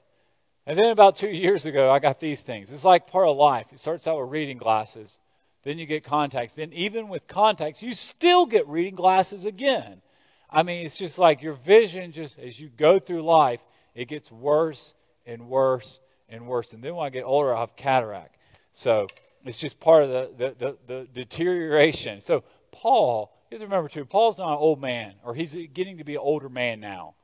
And 0.69 0.77
then 0.77 0.91
about 0.91 1.15
two 1.15 1.32
years 1.32 1.65
ago, 1.65 1.89
I 1.89 1.97
got 1.97 2.19
these 2.19 2.41
things. 2.41 2.71
It's 2.71 2.86
like 2.86 3.08
part 3.08 3.27
of 3.27 3.36
life. 3.36 3.73
It 3.73 3.79
starts 3.79 4.05
out 4.05 4.21
with 4.21 4.29
reading 4.29 4.58
glasses, 4.58 5.19
then 5.63 5.79
you 5.79 5.88
get 5.88 6.03
contacts. 6.03 6.53
Then, 6.53 6.71
even 6.73 7.08
with 7.08 7.25
contacts, 7.25 7.82
you 7.82 7.91
still 7.95 8.45
get 8.45 8.67
reading 8.67 8.93
glasses 8.93 9.45
again. 9.45 10.03
I 10.47 10.62
mean, 10.62 10.86
it's 10.86 10.95
just 10.95 11.17
like 11.17 11.41
your 11.41 11.53
vision, 11.53 12.12
just 12.12 12.38
as 12.38 12.60
you 12.60 12.69
go 12.69 12.99
through 12.99 13.23
life, 13.23 13.62
it 13.95 14.10
gets 14.10 14.32
worse 14.32 14.93
and 15.25 15.49
worse 15.49 16.01
and 16.29 16.45
worse. 16.45 16.71
And 16.71 16.84
then 16.84 16.93
when 16.93 17.03
I 17.08 17.10
get 17.10 17.23
older, 17.23 17.55
I 17.55 17.62
have 17.62 17.75
cataract. 17.75 18.38
So 18.71 19.08
it's 19.45 19.60
just 19.60 19.79
part 19.79 20.03
of 20.03 20.10
the, 20.10 20.32
the, 20.38 20.55
the, 20.60 20.77
the 20.86 21.08
deterioration. 21.12 22.19
So, 22.19 22.43
Paul, 22.69 23.34
you 23.49 23.55
have 23.55 23.62
to 23.62 23.65
remember 23.65 23.89
too, 23.89 24.05
Paul's 24.05 24.38
not 24.38 24.51
an 24.51 24.60
old 24.60 24.79
man, 24.79 25.15
or 25.23 25.34
he's 25.34 25.55
getting 25.73 25.97
to 25.97 26.03
be 26.03 26.13
an 26.13 26.21
older 26.21 26.47
man 26.47 26.79
now. 26.79 27.15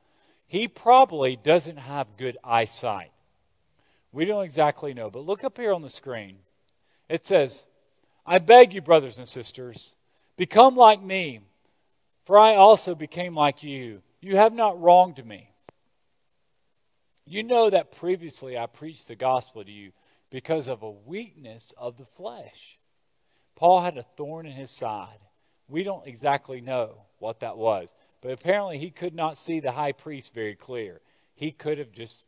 He 0.48 0.66
probably 0.66 1.36
doesn't 1.36 1.76
have 1.76 2.16
good 2.16 2.38
eyesight. 2.42 3.12
We 4.16 4.24
don't 4.24 4.44
exactly 4.44 4.94
know, 4.94 5.10
but 5.10 5.26
look 5.26 5.44
up 5.44 5.58
here 5.58 5.74
on 5.74 5.82
the 5.82 5.90
screen. 5.90 6.38
It 7.06 7.26
says, 7.26 7.66
I 8.24 8.38
beg 8.38 8.72
you, 8.72 8.80
brothers 8.80 9.18
and 9.18 9.28
sisters, 9.28 9.94
become 10.38 10.74
like 10.74 11.02
me, 11.02 11.40
for 12.24 12.38
I 12.38 12.54
also 12.54 12.94
became 12.94 13.34
like 13.34 13.62
you. 13.62 14.00
You 14.22 14.38
have 14.38 14.54
not 14.54 14.80
wronged 14.80 15.22
me. 15.26 15.50
You 17.26 17.42
know 17.42 17.68
that 17.68 17.92
previously 17.92 18.56
I 18.56 18.64
preached 18.64 19.06
the 19.06 19.16
gospel 19.16 19.62
to 19.62 19.70
you 19.70 19.92
because 20.30 20.66
of 20.66 20.82
a 20.82 20.90
weakness 20.90 21.74
of 21.76 21.98
the 21.98 22.06
flesh. 22.06 22.78
Paul 23.54 23.82
had 23.82 23.98
a 23.98 24.02
thorn 24.02 24.46
in 24.46 24.52
his 24.52 24.70
side. 24.70 25.18
We 25.68 25.82
don't 25.82 26.06
exactly 26.06 26.62
know 26.62 27.02
what 27.18 27.40
that 27.40 27.58
was, 27.58 27.94
but 28.22 28.32
apparently 28.32 28.78
he 28.78 28.88
could 28.88 29.14
not 29.14 29.36
see 29.36 29.60
the 29.60 29.72
high 29.72 29.92
priest 29.92 30.32
very 30.32 30.54
clear. 30.54 31.02
He 31.34 31.50
could 31.50 31.76
have 31.76 31.92
just 31.92 32.24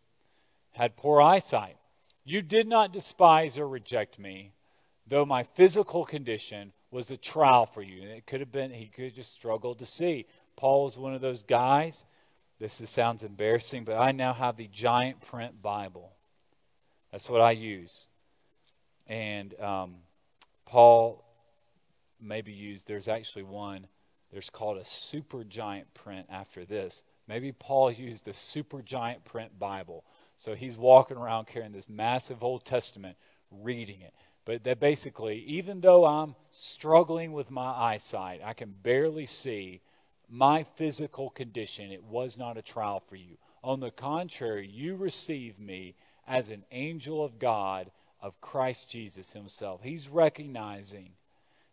had 0.72 0.96
poor 0.96 1.20
eyesight. 1.20 1.76
You 2.24 2.42
did 2.42 2.68
not 2.68 2.92
despise 2.92 3.58
or 3.58 3.66
reject 3.68 4.18
me 4.18 4.52
though 5.08 5.24
my 5.24 5.42
physical 5.42 6.04
condition 6.04 6.72
was 6.90 7.10
a 7.10 7.16
trial 7.16 7.66
for 7.66 7.82
you. 7.82 8.02
And 8.02 8.10
it 8.10 8.26
could 8.26 8.40
have 8.40 8.52
been, 8.52 8.72
he 8.72 8.86
could 8.86 9.06
have 9.06 9.14
just 9.14 9.32
struggled 9.32 9.78
to 9.78 9.86
see. 9.86 10.26
Paul 10.56 10.84
was 10.84 10.98
one 10.98 11.14
of 11.14 11.20
those 11.20 11.42
guys. 11.42 12.04
This 12.58 12.80
is, 12.80 12.90
sounds 12.90 13.24
embarrassing, 13.24 13.84
but 13.84 13.96
I 13.96 14.12
now 14.12 14.32
have 14.32 14.56
the 14.56 14.68
giant 14.68 15.20
print 15.20 15.62
Bible. 15.62 16.12
That's 17.12 17.30
what 17.30 17.40
I 17.40 17.52
use. 17.52 18.08
And 19.06 19.58
um, 19.60 19.96
Paul 20.66 21.24
maybe 22.20 22.52
used, 22.52 22.88
there's 22.88 23.08
actually 23.08 23.44
one, 23.44 23.86
there's 24.32 24.50
called 24.50 24.76
a 24.76 24.84
super 24.84 25.44
giant 25.44 25.94
print 25.94 26.26
after 26.28 26.64
this. 26.64 27.02
Maybe 27.26 27.52
Paul 27.52 27.90
used 27.90 28.24
the 28.24 28.34
super 28.34 28.82
giant 28.82 29.24
print 29.24 29.58
Bible. 29.58 30.04
So 30.38 30.54
he's 30.54 30.76
walking 30.76 31.16
around 31.16 31.48
carrying 31.48 31.72
this 31.72 31.88
massive 31.88 32.44
Old 32.44 32.64
Testament, 32.64 33.16
reading 33.50 34.00
it. 34.02 34.14
But 34.44 34.62
that 34.64 34.78
basically, 34.78 35.40
even 35.40 35.80
though 35.80 36.06
I'm 36.06 36.36
struggling 36.50 37.32
with 37.32 37.50
my 37.50 37.66
eyesight, 37.66 38.40
I 38.44 38.52
can 38.52 38.72
barely 38.82 39.26
see 39.26 39.80
my 40.30 40.62
physical 40.62 41.28
condition. 41.28 41.90
It 41.90 42.04
was 42.04 42.38
not 42.38 42.56
a 42.56 42.62
trial 42.62 43.00
for 43.00 43.16
you. 43.16 43.36
On 43.64 43.80
the 43.80 43.90
contrary, 43.90 44.68
you 44.68 44.94
receive 44.94 45.58
me 45.58 45.96
as 46.28 46.50
an 46.50 46.64
angel 46.70 47.24
of 47.24 47.40
God, 47.40 47.90
of 48.22 48.40
Christ 48.40 48.88
Jesus 48.88 49.32
Himself. 49.32 49.82
He's 49.82 50.08
recognizing 50.08 51.10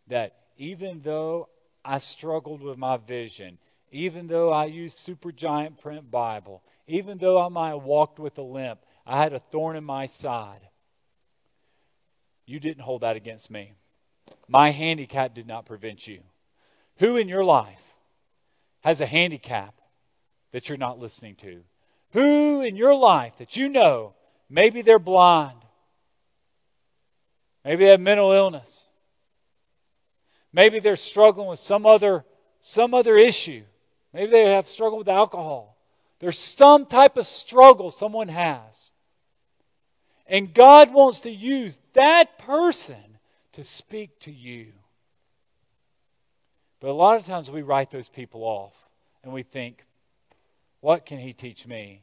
that 0.08 0.34
even 0.58 1.02
though 1.02 1.50
I 1.84 1.98
struggled 1.98 2.62
with 2.62 2.78
my 2.78 2.96
vision, 2.96 3.58
even 3.92 4.26
though 4.26 4.52
I 4.52 4.64
used 4.64 4.96
super 4.96 5.30
giant 5.30 5.78
print 5.78 6.10
Bible, 6.10 6.64
even 6.86 7.18
though 7.18 7.40
I 7.40 7.48
might 7.48 7.70
have 7.70 7.82
walked 7.82 8.18
with 8.18 8.38
a 8.38 8.42
limp, 8.42 8.80
I 9.06 9.18
had 9.18 9.32
a 9.32 9.38
thorn 9.38 9.76
in 9.76 9.84
my 9.84 10.06
side. 10.06 10.68
You 12.46 12.60
didn't 12.60 12.82
hold 12.82 13.02
that 13.02 13.16
against 13.16 13.50
me. 13.50 13.72
My 14.48 14.70
handicap 14.70 15.34
did 15.34 15.46
not 15.46 15.66
prevent 15.66 16.06
you. 16.06 16.20
Who 16.98 17.16
in 17.16 17.28
your 17.28 17.44
life 17.44 17.82
has 18.82 19.00
a 19.00 19.06
handicap 19.06 19.74
that 20.52 20.68
you're 20.68 20.78
not 20.78 20.98
listening 20.98 21.34
to? 21.36 21.62
Who 22.12 22.62
in 22.62 22.76
your 22.76 22.94
life 22.94 23.36
that 23.38 23.56
you 23.56 23.68
know 23.68 24.14
maybe 24.48 24.82
they're 24.82 24.98
blind? 24.98 25.58
Maybe 27.64 27.84
they 27.84 27.90
have 27.90 28.00
mental 28.00 28.30
illness. 28.30 28.90
Maybe 30.52 30.78
they're 30.78 30.96
struggling 30.96 31.48
with 31.48 31.58
some 31.58 31.84
other 31.84 32.24
some 32.60 32.94
other 32.94 33.16
issue. 33.16 33.64
Maybe 34.12 34.30
they 34.30 34.52
have 34.52 34.66
struggled 34.66 35.00
with 35.00 35.08
alcohol. 35.08 35.75
There's 36.18 36.38
some 36.38 36.86
type 36.86 37.16
of 37.16 37.26
struggle 37.26 37.90
someone 37.90 38.28
has. 38.28 38.92
And 40.26 40.52
God 40.52 40.92
wants 40.92 41.20
to 41.20 41.30
use 41.30 41.78
that 41.92 42.38
person 42.38 43.18
to 43.52 43.62
speak 43.62 44.18
to 44.20 44.32
you. 44.32 44.72
But 46.80 46.90
a 46.90 46.92
lot 46.92 47.16
of 47.16 47.26
times 47.26 47.50
we 47.50 47.62
write 47.62 47.90
those 47.90 48.08
people 48.08 48.42
off 48.42 48.74
and 49.22 49.32
we 49.32 49.42
think, 49.42 49.84
what 50.80 51.06
can 51.06 51.18
he 51.18 51.32
teach 51.32 51.66
me? 51.66 52.02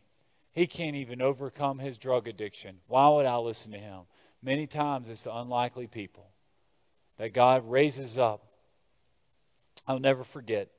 He 0.51 0.67
can't 0.67 0.95
even 0.95 1.21
overcome 1.21 1.79
his 1.79 1.97
drug 1.97 2.27
addiction. 2.27 2.77
Why 2.87 3.09
would 3.09 3.25
I 3.25 3.37
listen 3.37 3.71
to 3.71 3.77
him? 3.77 4.03
many 4.43 4.67
times 4.67 5.09
it's 5.09 5.23
the 5.23 5.35
unlikely 5.35 5.87
people 5.87 6.27
that 7.17 7.33
God 7.33 7.69
raises 7.69 8.17
up. 8.17 8.45
I'll 9.87 9.99
never 9.99 10.23
forget. 10.23 10.69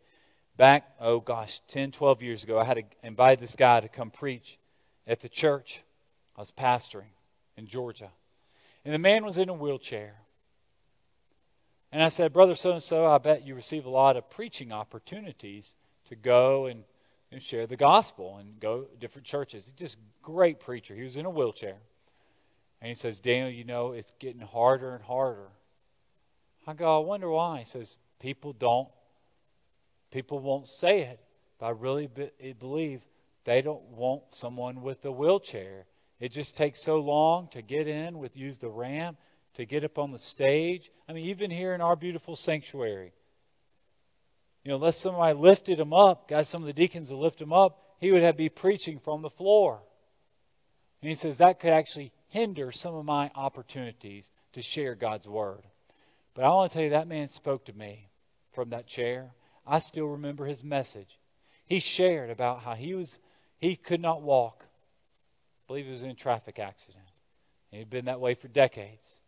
Back, 0.57 0.95
oh 1.01 1.21
gosh, 1.21 1.61
10, 1.69 1.90
12 1.90 2.23
years 2.23 2.45
ago, 2.45 2.59
I 2.59 2.64
had 2.64 2.75
to 2.75 2.85
invite 3.03 3.40
this 3.40 3.57
guy 3.57 3.81
to 3.81 3.88
come 3.88 4.11
preach 4.11 4.59
at 5.07 5.21
the 5.21 5.29
church 5.29 5.83
I 6.37 6.40
was 6.40 6.53
pastoring 6.53 7.12
in 7.57 7.67
Georgia. 7.67 8.11
And 8.85 8.95
the 8.95 8.99
man 8.99 9.25
was 9.25 9.38
in 9.38 9.49
a 9.49 9.55
wheelchair. 9.55 10.14
And 11.90 12.03
I 12.03 12.09
said, 12.09 12.33
Brother 12.33 12.55
so 12.55 12.73
and 12.73 12.83
so, 12.83 13.07
I 13.07 13.19
bet 13.19 13.47
you 13.47 13.55
receive 13.55 13.87
a 13.87 13.90
lot 13.90 14.17
of 14.17 14.29
preaching 14.31 14.73
opportunities 14.73 15.75
to 16.09 16.17
go 16.17 16.67
and, 16.67 16.85
and 17.31 17.40
share 17.40 17.67
the 17.67 17.77
gospel 17.77 18.37
and 18.38 18.59
go 18.61 18.83
to 18.83 18.97
different 18.97 19.27
churches. 19.27 19.67
He's 19.67 19.75
just 19.75 19.99
great 20.23 20.61
preacher. 20.61 20.95
He 20.95 21.03
was 21.03 21.17
in 21.17 21.25
a 21.25 21.31
wheelchair. 21.31 21.77
And 22.81 22.88
he 22.88 22.95
says, 22.95 23.21
Daniel, 23.21 23.49
you 23.49 23.64
know, 23.64 23.93
it's 23.93 24.12
getting 24.19 24.40
harder 24.40 24.95
and 24.95 25.05
harder. 25.05 25.49
I 26.67 26.75
go, 26.75 26.97
I 27.01 27.05
wonder 27.05 27.31
why. 27.31 27.61
He 27.61 27.64
says, 27.64 27.97
people 28.19 28.53
don't, 28.53 28.88
people 30.14 30.38
won't 30.38 30.68
say 30.68 31.00
it, 31.00 31.18
but 31.59 31.66
I 31.66 31.70
really 31.70 32.07
be, 32.07 32.31
eh, 32.40 32.53
believe 32.57 33.03
they 33.42 33.61
don't 33.61 33.83
want 33.90 34.22
someone 34.31 34.81
with 34.81 35.05
a 35.05 35.11
wheelchair. 35.11 35.87
It 36.20 36.31
just 36.31 36.57
takes 36.57 36.81
so 36.81 37.00
long 37.00 37.48
to 37.48 37.61
get 37.61 37.88
in 37.88 38.18
with 38.18 38.37
use 38.37 38.57
the 38.57 38.70
ramp, 38.70 39.18
to 39.55 39.66
get 39.66 39.83
up 39.83 39.98
on 39.98 40.12
the 40.12 40.18
stage. 40.18 40.92
I 41.09 41.12
mean, 41.12 41.27
even 41.27 41.50
here 41.50 41.74
in 41.74 41.81
our 41.81 41.96
beautiful 41.96 42.37
sanctuary. 42.37 43.12
You 44.62 44.70
know, 44.70 44.77
unless 44.77 44.98
somebody 44.98 45.37
lifted 45.37 45.81
him 45.81 45.92
up, 45.92 46.29
got 46.29 46.46
some 46.46 46.62
of 46.62 46.68
the 46.68 46.72
deacons 46.72 47.09
to 47.09 47.16
lift 47.16 47.40
him 47.40 47.53
up, 47.53 47.81
he 47.98 48.12
would 48.12 48.22
have 48.22 48.37
be 48.37 48.48
preaching 48.48 49.00
from 49.00 49.20
the 49.20 49.31
floor. 49.31 49.83
And 51.03 51.09
he 51.09 51.16
says 51.16 51.38
that 51.38 51.59
could 51.59 51.72
actually 51.72 52.12
hinder 52.29 52.70
some 52.70 52.94
of 52.94 53.05
my 53.05 53.33
opportunities 53.35 54.31
to 54.53 54.62
share 54.62 54.94
God's 54.94 55.29
word. 55.29 55.64
But 56.35 56.44
I 56.44 56.50
want 56.50 56.70
to 56.70 56.74
tell 56.74 56.85
you, 56.85 56.90
that 56.90 57.09
man 57.09 57.27
spoke 57.27 57.64
to 57.64 57.72
me 57.72 58.11
from 58.53 58.70
that 58.70 58.87
chair. 58.87 59.35
I 59.66 59.79
still 59.79 60.07
remember 60.07 60.44
his 60.44 60.62
message. 60.62 61.18
He 61.66 61.81
shared 61.81 62.31
about 62.31 62.61
how 62.62 62.74
he 62.74 62.94
was 62.94 63.18
he 63.59 63.77
could 63.77 64.00
not 64.00 64.22
walk. 64.22 64.64
I 64.64 65.62
believe 65.66 65.87
he 65.87 65.90
was 65.90 66.03
in 66.03 66.11
a 66.11 66.14
traffic 66.14 66.59
accident. 66.59 67.05
And 67.72 67.79
he'd 67.79 67.90
been 67.90 68.05
that 68.05 68.20
way 68.20 68.35
for 68.35 68.48
decades. 68.48 69.20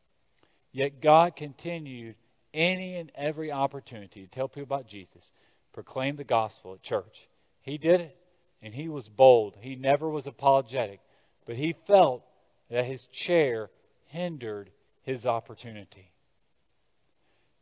Yet 0.72 1.00
God 1.00 1.36
continued 1.36 2.16
any 2.52 2.96
and 2.96 3.10
every 3.14 3.50
opportunity 3.50 4.22
to 4.22 4.28
tell 4.28 4.48
people 4.48 4.64
about 4.64 4.86
Jesus, 4.86 5.32
proclaim 5.72 6.16
the 6.16 6.24
gospel 6.24 6.74
at 6.74 6.82
church. 6.82 7.28
He 7.62 7.78
did 7.78 8.00
it, 8.00 8.16
and 8.62 8.74
he 8.74 8.88
was 8.88 9.08
bold. 9.08 9.58
He 9.60 9.74
never 9.74 10.08
was 10.08 10.26
apologetic, 10.26 11.00
but 11.46 11.56
he 11.56 11.72
felt 11.72 12.24
that 12.70 12.84
his 12.84 13.06
chair 13.06 13.70
hindered 14.06 14.70
his 15.02 15.26
opportunity. 15.26 16.12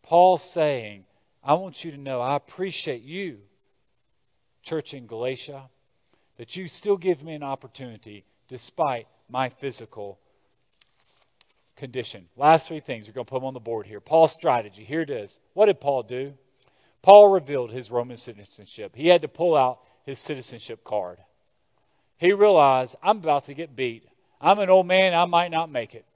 Paul 0.03 0.39
saying, 0.39 1.05
I 1.45 1.55
want 1.55 1.85
you 1.85 1.91
to 1.91 1.99
know 1.99 2.21
I 2.21 2.37
appreciate 2.37 3.03
you, 3.03 3.39
church 4.63 4.95
in 4.95 5.07
Galatia, 5.07 5.69
that 6.39 6.57
you 6.57 6.69
still 6.69 6.97
give 6.97 7.23
me 7.23 7.35
an 7.35 7.43
opportunity 7.43 8.25
despite 8.49 9.07
my 9.29 9.51
physical 9.51 10.19
condition. 11.77 12.27
Last 12.37 12.69
three 12.69 12.81
things, 12.81 13.07
we're 13.07 13.13
going 13.13 13.27
to 13.27 13.31
put 13.31 13.41
them 13.41 13.47
on 13.47 13.55
the 13.55 13.61
board 13.61 13.87
here. 13.87 14.01
Paul's 14.01 14.33
strategy. 14.33 14.85
Here 14.85 15.03
it 15.03 15.11
is. 15.11 15.39
What 15.53 15.67
did 15.67 15.81
Paul 15.81 16.03
do? 16.03 16.35
Paul 17.03 17.29
revealed 17.29 17.71
his 17.71 17.91
Roman 17.91 18.17
citizenship. 18.17 18.93
He 18.95 19.09
had 19.09 19.23
to 19.23 19.29
pull 19.29 19.55
out 19.55 19.81
his 20.05 20.19
citizenship 20.19 20.83
card. 20.83 21.19
He 22.17 22.33
realized, 22.33 22.97
I'm 23.03 23.19
about 23.19 23.45
to 23.45 23.55
get 23.55 23.77
beat. 23.77 24.09
I'm 24.41 24.59
an 24.59 24.71
old 24.71 24.87
man, 24.87 25.13
I 25.13 25.27
might 25.27 25.51
not 25.51 25.71
make 25.71 25.95
it. 25.95 26.07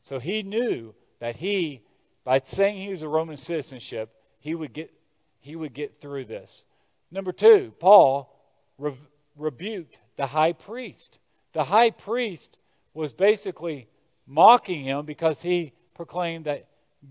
So 0.00 0.18
he 0.18 0.42
knew 0.42 0.94
that 1.20 1.36
he, 1.36 1.82
by 2.24 2.40
saying 2.42 2.78
he 2.78 2.88
was 2.88 3.02
a 3.02 3.08
Roman 3.08 3.36
citizenship, 3.36 4.10
he 4.42 4.54
would 4.54 4.72
get, 4.72 4.92
he 5.40 5.56
would 5.56 5.72
get 5.72 6.00
through 6.00 6.26
this. 6.26 6.66
Number 7.10 7.32
two, 7.32 7.72
Paul 7.78 8.36
re- 8.76 8.98
rebuked 9.36 9.98
the 10.16 10.26
high 10.26 10.52
priest. 10.52 11.18
The 11.52 11.64
high 11.64 11.90
priest 11.90 12.58
was 12.92 13.12
basically 13.12 13.88
mocking 14.26 14.82
him 14.82 15.06
because 15.06 15.42
he 15.42 15.72
proclaimed 15.94 16.46
that 16.46 16.66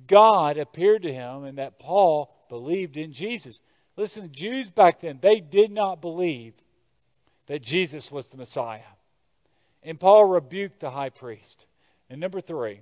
God 0.07 0.57
appeared 0.57 1.03
to 1.03 1.13
him 1.13 1.45
and 1.45 1.57
that 1.57 1.79
Paul 1.79 2.35
believed 2.49 2.97
in 2.97 3.13
Jesus. 3.13 3.61
Listen, 3.95 4.23
the 4.23 4.29
Jews 4.29 4.69
back 4.69 4.99
then, 4.99 5.19
they 5.21 5.39
did 5.39 5.71
not 5.71 6.01
believe 6.01 6.53
that 7.47 7.61
Jesus 7.61 8.11
was 8.11 8.29
the 8.29 8.37
Messiah. 8.37 8.81
And 9.83 9.99
Paul 9.99 10.25
rebuked 10.25 10.79
the 10.81 10.91
high 10.91 11.09
priest. 11.09 11.65
And 12.09 12.19
number 12.19 12.41
three, 12.41 12.81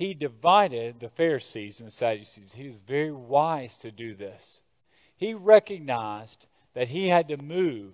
he 0.00 0.14
divided 0.14 0.98
the 0.98 1.10
Pharisees 1.10 1.78
and 1.82 1.92
Sadducees. 1.92 2.54
He 2.54 2.64
was 2.64 2.80
very 2.80 3.12
wise 3.12 3.76
to 3.80 3.92
do 3.92 4.14
this. 4.14 4.62
He 5.14 5.34
recognized 5.34 6.46
that 6.72 6.88
he 6.88 7.08
had 7.08 7.28
to 7.28 7.36
move. 7.36 7.92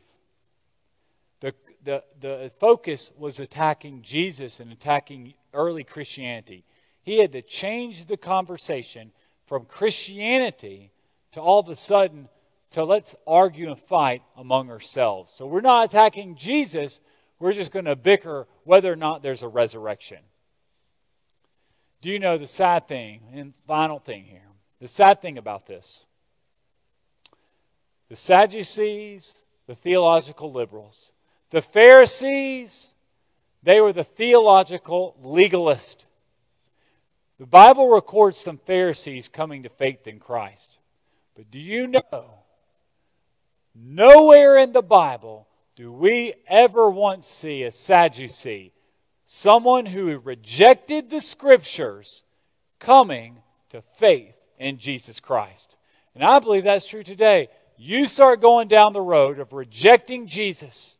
The, 1.40 1.53
the, 1.83 2.05
the 2.21 2.53
focus 2.61 3.11
was 3.19 3.40
attacking 3.40 4.03
Jesus 4.03 4.61
and 4.61 4.71
attacking 4.71 5.35
early 5.53 5.83
Christianity. 5.83 6.62
He 7.03 7.19
had 7.19 7.33
to 7.33 7.42
change 7.42 8.05
the 8.05 8.16
conversation 8.16 9.11
from 9.45 9.64
Christianity 9.64 10.92
to 11.33 11.40
all 11.40 11.59
of 11.59 11.69
a 11.69 11.75
sudden 11.75 12.29
to 12.71 12.85
let's 12.85 13.16
argue 13.27 13.66
and 13.66 13.81
fight 13.81 14.23
among 14.37 14.71
ourselves. 14.71 15.33
So 15.33 15.45
we're 15.45 15.61
not 15.61 15.87
attacking 15.87 16.37
Jesus, 16.37 17.01
we're 17.40 17.53
just 17.53 17.73
going 17.73 17.87
to 17.87 17.97
bicker 17.97 18.47
whether 18.62 18.92
or 18.92 18.97
not 18.97 19.25
there's 19.25 19.42
a 19.42 19.49
resurrection. 19.49 20.19
Do 22.07 22.12
you 22.12 22.21
know 22.21 22.38
the 22.38 22.47
sad 22.47 22.87
thing, 22.87 23.21
and 23.35 23.53
final 23.66 23.99
thing 23.99 24.27
here? 24.27 24.47
The 24.79 24.87
sad 24.87 25.21
thing 25.21 25.38
about 25.38 25.66
this 25.66 26.07
the 28.09 28.14
Sadducees, 28.14 29.42
the 29.66 29.75
theological 29.75 30.53
liberals, 30.53 31.11
the 31.51 31.61
Pharisees, 31.61 32.95
they 33.61 33.81
were 33.81 33.92
the 33.92 34.05
theological 34.05 35.16
legalists. 35.21 36.05
The 37.40 37.47
Bible 37.47 37.88
records 37.92 38.38
some 38.38 38.59
Pharisees 38.59 39.29
coming 39.29 39.64
to 39.64 39.69
faith 39.69 40.07
in 40.07 40.21
Christ. 40.21 40.79
But 41.35 41.51
do 41.51 41.59
you 41.59 41.88
know? 41.88 42.45
Nowhere 43.75 44.57
in 44.59 44.73
the 44.73 44.81
Bible 44.81 45.49
do 45.75 45.90
we 45.90 46.35
ever 46.47 46.88
once 46.88 47.27
see 47.27 47.64
a 47.64 47.73
Sadducee, 47.73 48.73
someone 49.27 49.87
who 49.87 50.19
rejected 50.19 51.11
the 51.11 51.21
Scriptures, 51.21 52.23
coming 52.79 53.43
to 53.71 53.83
faith 53.97 54.35
in 54.59 54.79
Jesus 54.79 55.21
Christ. 55.21 55.77
And 56.15 56.25
I 56.25 56.39
believe 56.39 56.65
that's 56.65 56.89
true 56.89 57.03
today. 57.03 57.49
You 57.77 58.07
start 58.07 58.41
going 58.41 58.69
down 58.69 58.93
the 58.93 59.01
road 59.01 59.39
of 59.39 59.53
rejecting 59.53 60.27
Jesus, 60.27 60.97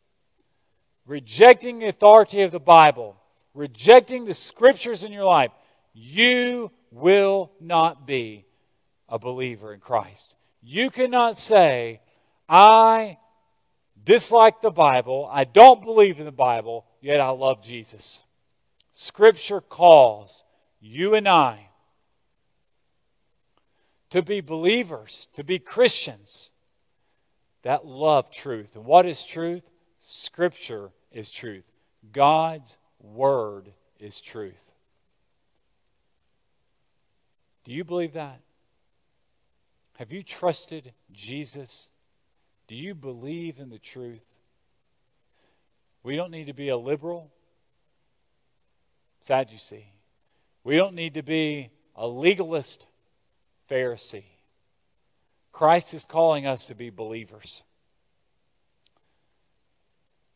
rejecting 1.05 1.79
the 1.79 1.87
authority 1.87 2.41
of 2.41 2.51
the 2.51 2.59
Bible, 2.59 3.15
rejecting 3.53 4.25
the 4.25 4.33
Scriptures 4.33 5.03
in 5.03 5.11
your 5.11 5.23
life, 5.23 5.51
you 5.93 6.71
will 6.91 7.51
not 7.59 8.05
be 8.05 8.45
a 9.09 9.17
believer 9.17 9.73
in 9.73 9.79
Christ. 9.79 10.35
You 10.61 10.89
cannot 10.89 11.37
say, 11.37 12.01
I 12.47 13.17
dislike 14.03 14.61
the 14.61 14.71
Bible, 14.71 15.27
I 15.31 15.45
don't 15.45 15.81
believe 15.81 16.19
in 16.19 16.25
the 16.25 16.31
Bible, 16.31 16.85
yet 17.01 17.19
I 17.19 17.29
love 17.29 17.61
Jesus. 17.61 18.23
Scripture 18.91 19.61
calls 19.61 20.43
you 20.79 21.13
and 21.13 21.27
I 21.27 21.69
to 24.09 24.21
be 24.21 24.41
believers, 24.41 25.27
to 25.33 25.43
be 25.43 25.59
Christians 25.59 26.51
that 27.63 27.85
love 27.85 28.31
truth. 28.31 28.75
And 28.75 28.85
what 28.85 29.05
is 29.05 29.25
truth? 29.25 29.69
Scripture 29.99 30.91
is 31.11 31.29
truth. 31.29 31.65
God's 32.11 32.77
Word 32.99 33.73
is 33.99 34.21
truth. 34.21 34.71
Do 37.63 37.73
you 37.73 37.83
believe 37.83 38.13
that? 38.13 38.39
Have 39.97 40.11
you 40.11 40.23
trusted 40.23 40.93
Jesus? 41.11 41.89
Do 42.67 42.75
you 42.75 42.95
believe 42.95 43.59
in 43.59 43.69
the 43.69 43.79
truth? 43.79 44.25
We 46.07 46.15
don't 46.15 46.31
need 46.31 46.47
to 46.47 46.53
be 46.53 46.69
a 46.69 46.77
liberal 46.77 47.33
Sadducee. 49.23 49.91
We 50.63 50.77
don't 50.77 50.95
need 50.95 51.15
to 51.15 51.21
be 51.21 51.69
a 51.97 52.07
legalist 52.07 52.87
Pharisee. 53.69 54.23
Christ 55.51 55.93
is 55.93 56.05
calling 56.05 56.47
us 56.47 56.67
to 56.67 56.75
be 56.75 56.89
believers. 56.89 57.61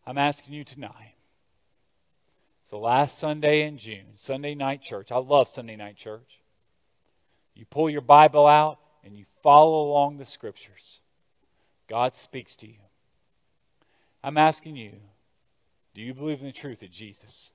I'm 0.06 0.18
asking 0.18 0.56
you 0.56 0.66
tonight. 0.66 1.16
It's 2.60 2.72
the 2.72 2.78
last 2.78 3.18
Sunday 3.18 3.66
in 3.66 3.78
June, 3.78 4.08
Sunday 4.16 4.56
night 4.56 4.82
church. 4.82 5.10
I 5.10 5.20
love 5.20 5.48
Sunday 5.48 5.78
night 5.78 5.96
church. 5.96 6.42
You 7.56 7.64
pull 7.64 7.90
your 7.90 8.02
Bible 8.02 8.46
out 8.46 8.78
and 9.06 9.16
you 9.16 9.24
follow 9.42 9.90
along 9.90 10.18
the 10.18 10.26
scriptures. 10.26 11.00
God 11.88 12.14
speaks 12.14 12.58
to 12.58 12.68
you. 12.68 12.82
I'm 14.22 14.38
asking 14.38 14.76
you 14.76 15.00
do 15.94 16.02
you 16.02 16.14
believe 16.14 16.40
in 16.40 16.46
the 16.46 16.52
truth 16.52 16.84
of 16.84 16.90
Jesus? 16.90 17.52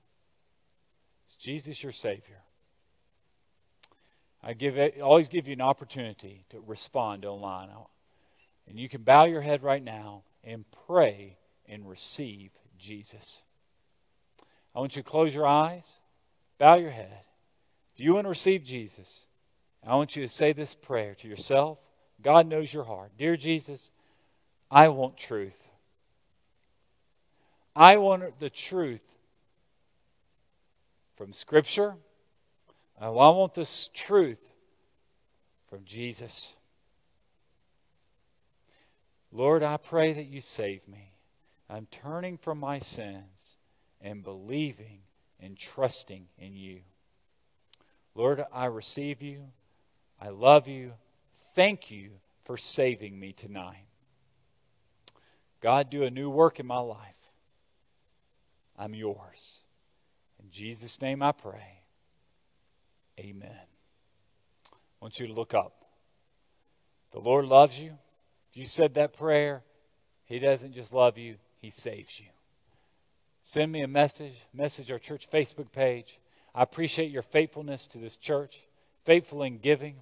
Is 1.27 1.35
Jesus 1.35 1.81
your 1.83 1.91
Savior? 1.91 2.43
I 4.43 4.53
give 4.53 4.77
it, 4.77 5.01
always 5.01 5.27
give 5.27 5.47
you 5.47 5.53
an 5.53 5.61
opportunity 5.61 6.45
to 6.51 6.63
respond 6.65 7.25
online. 7.25 7.69
And 8.67 8.79
you 8.79 8.87
can 8.87 9.01
bow 9.01 9.25
your 9.25 9.41
head 9.41 9.63
right 9.63 9.83
now 9.83 10.23
and 10.43 10.65
pray 10.87 11.37
and 11.67 11.89
receive 11.89 12.51
Jesus. 12.77 13.43
I 14.75 14.79
want 14.79 14.95
you 14.95 15.01
to 15.01 15.09
close 15.09 15.33
your 15.33 15.47
eyes, 15.47 16.01
bow 16.59 16.75
your 16.75 16.91
head. 16.91 17.25
If 17.93 17.99
you 17.99 18.13
want 18.13 18.25
to 18.25 18.29
receive 18.29 18.63
Jesus, 18.63 19.25
I 19.85 19.95
want 19.95 20.15
you 20.15 20.21
to 20.21 20.27
say 20.27 20.53
this 20.53 20.75
prayer 20.75 21.15
to 21.15 21.27
yourself. 21.27 21.79
God 22.21 22.47
knows 22.47 22.73
your 22.73 22.83
heart. 22.83 23.11
Dear 23.17 23.35
Jesus, 23.35 23.91
I 24.69 24.89
want 24.89 25.17
truth. 25.17 25.66
I 27.77 27.97
want 27.97 28.39
the 28.39 28.49
truth 28.49 29.07
from 31.15 31.31
Scripture. 31.31 31.93
I 32.99 33.09
want 33.09 33.53
this 33.53 33.87
truth 33.93 34.51
from 35.69 35.85
Jesus. 35.85 36.55
Lord, 39.31 39.61
I 39.61 39.77
pray 39.77 40.11
that 40.11 40.25
you 40.25 40.41
save 40.41 40.87
me. 40.87 41.11
I'm 41.69 41.85
turning 41.91 42.39
from 42.39 42.59
my 42.59 42.79
sins 42.79 43.57
and 44.01 44.23
believing 44.23 45.01
and 45.39 45.55
trusting 45.55 46.29
in 46.39 46.55
you. 46.55 46.79
Lord, 48.15 48.43
I 48.51 48.65
receive 48.65 49.21
you. 49.21 49.49
I 50.19 50.29
love 50.29 50.67
you. 50.67 50.93
Thank 51.53 51.91
you 51.91 52.09
for 52.43 52.57
saving 52.57 53.19
me 53.19 53.33
tonight. 53.33 53.85
God, 55.61 55.91
do 55.91 56.01
a 56.01 56.09
new 56.09 56.31
work 56.31 56.59
in 56.59 56.65
my 56.65 56.79
life. 56.79 57.16
I'm 58.77 58.93
yours. 58.93 59.61
In 60.41 60.49
Jesus' 60.51 61.01
name 61.01 61.23
I 61.23 61.31
pray. 61.31 61.81
Amen. 63.19 63.49
I 63.51 64.75
want 65.01 65.19
you 65.19 65.27
to 65.27 65.33
look 65.33 65.53
up. 65.53 65.85
The 67.11 67.19
Lord 67.19 67.45
loves 67.45 67.79
you. 67.79 67.97
If 68.51 68.57
you 68.57 68.65
said 68.65 68.93
that 68.95 69.13
prayer, 69.13 69.63
He 70.25 70.39
doesn't 70.39 70.73
just 70.73 70.93
love 70.93 71.17
you, 71.17 71.35
He 71.59 71.69
saves 71.69 72.19
you. 72.19 72.27
Send 73.41 73.71
me 73.71 73.81
a 73.81 73.87
message, 73.87 74.33
message 74.53 74.91
our 74.91 74.99
church 74.99 75.29
Facebook 75.29 75.71
page. 75.71 76.19
I 76.53 76.63
appreciate 76.63 77.11
your 77.11 77.21
faithfulness 77.21 77.87
to 77.87 77.97
this 77.97 78.17
church, 78.17 78.67
faithful 79.03 79.43
in 79.43 79.59
giving. 79.59 79.95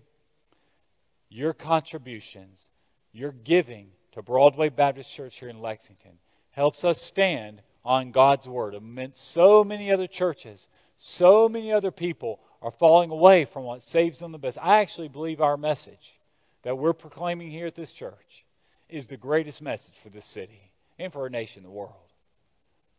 Your 1.29 1.53
contributions, 1.53 2.69
your 3.11 3.31
giving 3.31 3.89
to 4.13 4.21
Broadway 4.21 4.69
Baptist 4.69 5.13
Church 5.13 5.39
here 5.39 5.49
in 5.49 5.61
Lexington 5.61 6.17
helps 6.51 6.85
us 6.85 7.01
stand 7.01 7.61
on 7.85 8.11
God's 8.11 8.49
Word 8.49 8.73
amidst 8.73 9.29
so 9.29 9.63
many 9.63 9.91
other 9.91 10.07
churches, 10.07 10.67
so 10.97 11.47
many 11.47 11.71
other 11.71 11.91
people 11.91 12.39
are 12.61 12.71
falling 12.71 13.11
away 13.11 13.45
from 13.45 13.63
what 13.63 13.83
saves 13.83 14.19
them 14.19 14.31
the 14.31 14.39
best. 14.39 14.57
I 14.59 14.79
actually 14.79 15.07
believe 15.07 15.39
our 15.39 15.55
message 15.55 16.19
that 16.63 16.77
we're 16.77 16.93
proclaiming 16.93 17.51
here 17.51 17.67
at 17.67 17.75
this 17.75 17.91
church 17.91 18.43
is 18.89 19.07
the 19.07 19.17
greatest 19.17 19.61
message 19.61 19.95
for 19.95 20.09
this 20.09 20.25
city 20.25 20.71
and 20.97 21.13
for 21.13 21.21
our 21.21 21.29
nation, 21.29 21.63
the 21.63 21.69
world. 21.69 21.93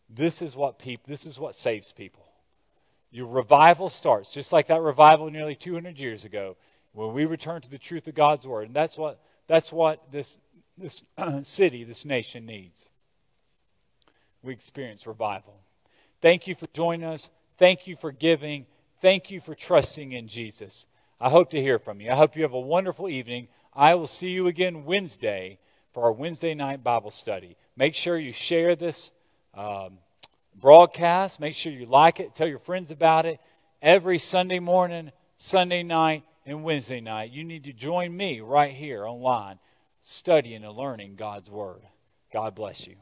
This 0.09 0.41
is 0.41 0.55
what 0.55 0.79
people 0.79 1.05
this 1.09 1.27
is 1.27 1.39
what 1.39 1.57
saves 1.57 1.91
people. 1.91 2.25
Your 3.11 3.27
revival 3.27 3.89
starts 3.89 4.33
just 4.33 4.53
like 4.53 4.69
that 4.69 4.81
revival 4.81 5.31
nearly 5.31 5.57
200 5.57 5.99
years 5.99 6.25
ago 6.25 6.57
when 6.93 7.13
we 7.13 7.25
return 7.25 7.61
to 7.61 7.71
the 7.71 7.79
truth 7.79 8.07
of 8.07 8.15
God's 8.15 8.47
word. 8.47 8.67
And 8.69 8.77
that's 8.77 8.97
what 8.97 9.21
that's 9.49 9.73
what 9.73 10.13
this 10.13 10.39
this 10.79 11.03
city, 11.43 11.83
this 11.83 12.05
nation 12.05 12.47
needs. 12.47 12.89
We 14.47 14.53
experience 14.53 15.09
revival. 15.09 15.59
Thank 16.21 16.47
you 16.47 16.55
for 16.55 16.67
joining 16.73 17.05
us. 17.05 17.31
Thank 17.59 17.89
you 17.89 17.97
for 17.97 18.13
giving. 18.13 18.67
Thank 19.01 19.33
you 19.33 19.41
for 19.41 19.57
trusting 19.57 20.13
in 20.13 20.29
Jesus. 20.29 20.87
I 21.21 21.31
hope 21.31 21.51
to 21.51 21.61
hear 21.61 21.81
from 21.81 22.01
you. 22.01 22.13
I 22.13 22.15
hope 22.15 22.37
you 22.37 22.43
have 22.43 22.53
a 22.53 22.61
wonderful 22.61 23.09
evening. 23.09 23.49
I 23.75 23.97
will 23.97 24.07
see 24.07 24.31
you 24.31 24.47
again 24.47 24.85
Wednesday 24.85 25.59
for 25.93 26.05
our 26.05 26.13
Wednesday 26.13 26.55
night 26.55 26.85
Bible 26.85 27.11
study. 27.11 27.57
Make 27.77 27.97
sure 27.97 28.17
you 28.17 28.33
share 28.33 28.77
this 28.77 29.13
um, 29.53 29.99
broadcast. 30.55 31.41
Make 31.41 31.57
sure 31.57 31.73
you 31.73 31.87
like 31.87 32.21
it. 32.21 32.37
Tell 32.37 32.47
your 32.47 32.59
friends 32.59 32.93
about 32.93 33.27
it. 33.27 33.41
Every 33.83 34.21
Sunday 34.21 34.61
morning, 34.61 35.11
Sunday 35.37 35.83
night, 35.83 36.23
and 36.45 36.63
Wednesday 36.63 37.01
night, 37.01 37.33
you 37.33 37.43
need 37.43 37.65
to 37.65 37.73
join 37.73 38.17
me 38.17 38.41
right 38.41 38.73
here 38.73 39.05
online, 39.05 39.59
studying 40.03 40.63
and 40.63 40.77
learning 40.77 41.17
God's 41.17 41.51
Word. 41.51 41.83
God 42.33 42.55
bless 42.55 42.87
you. 42.87 42.95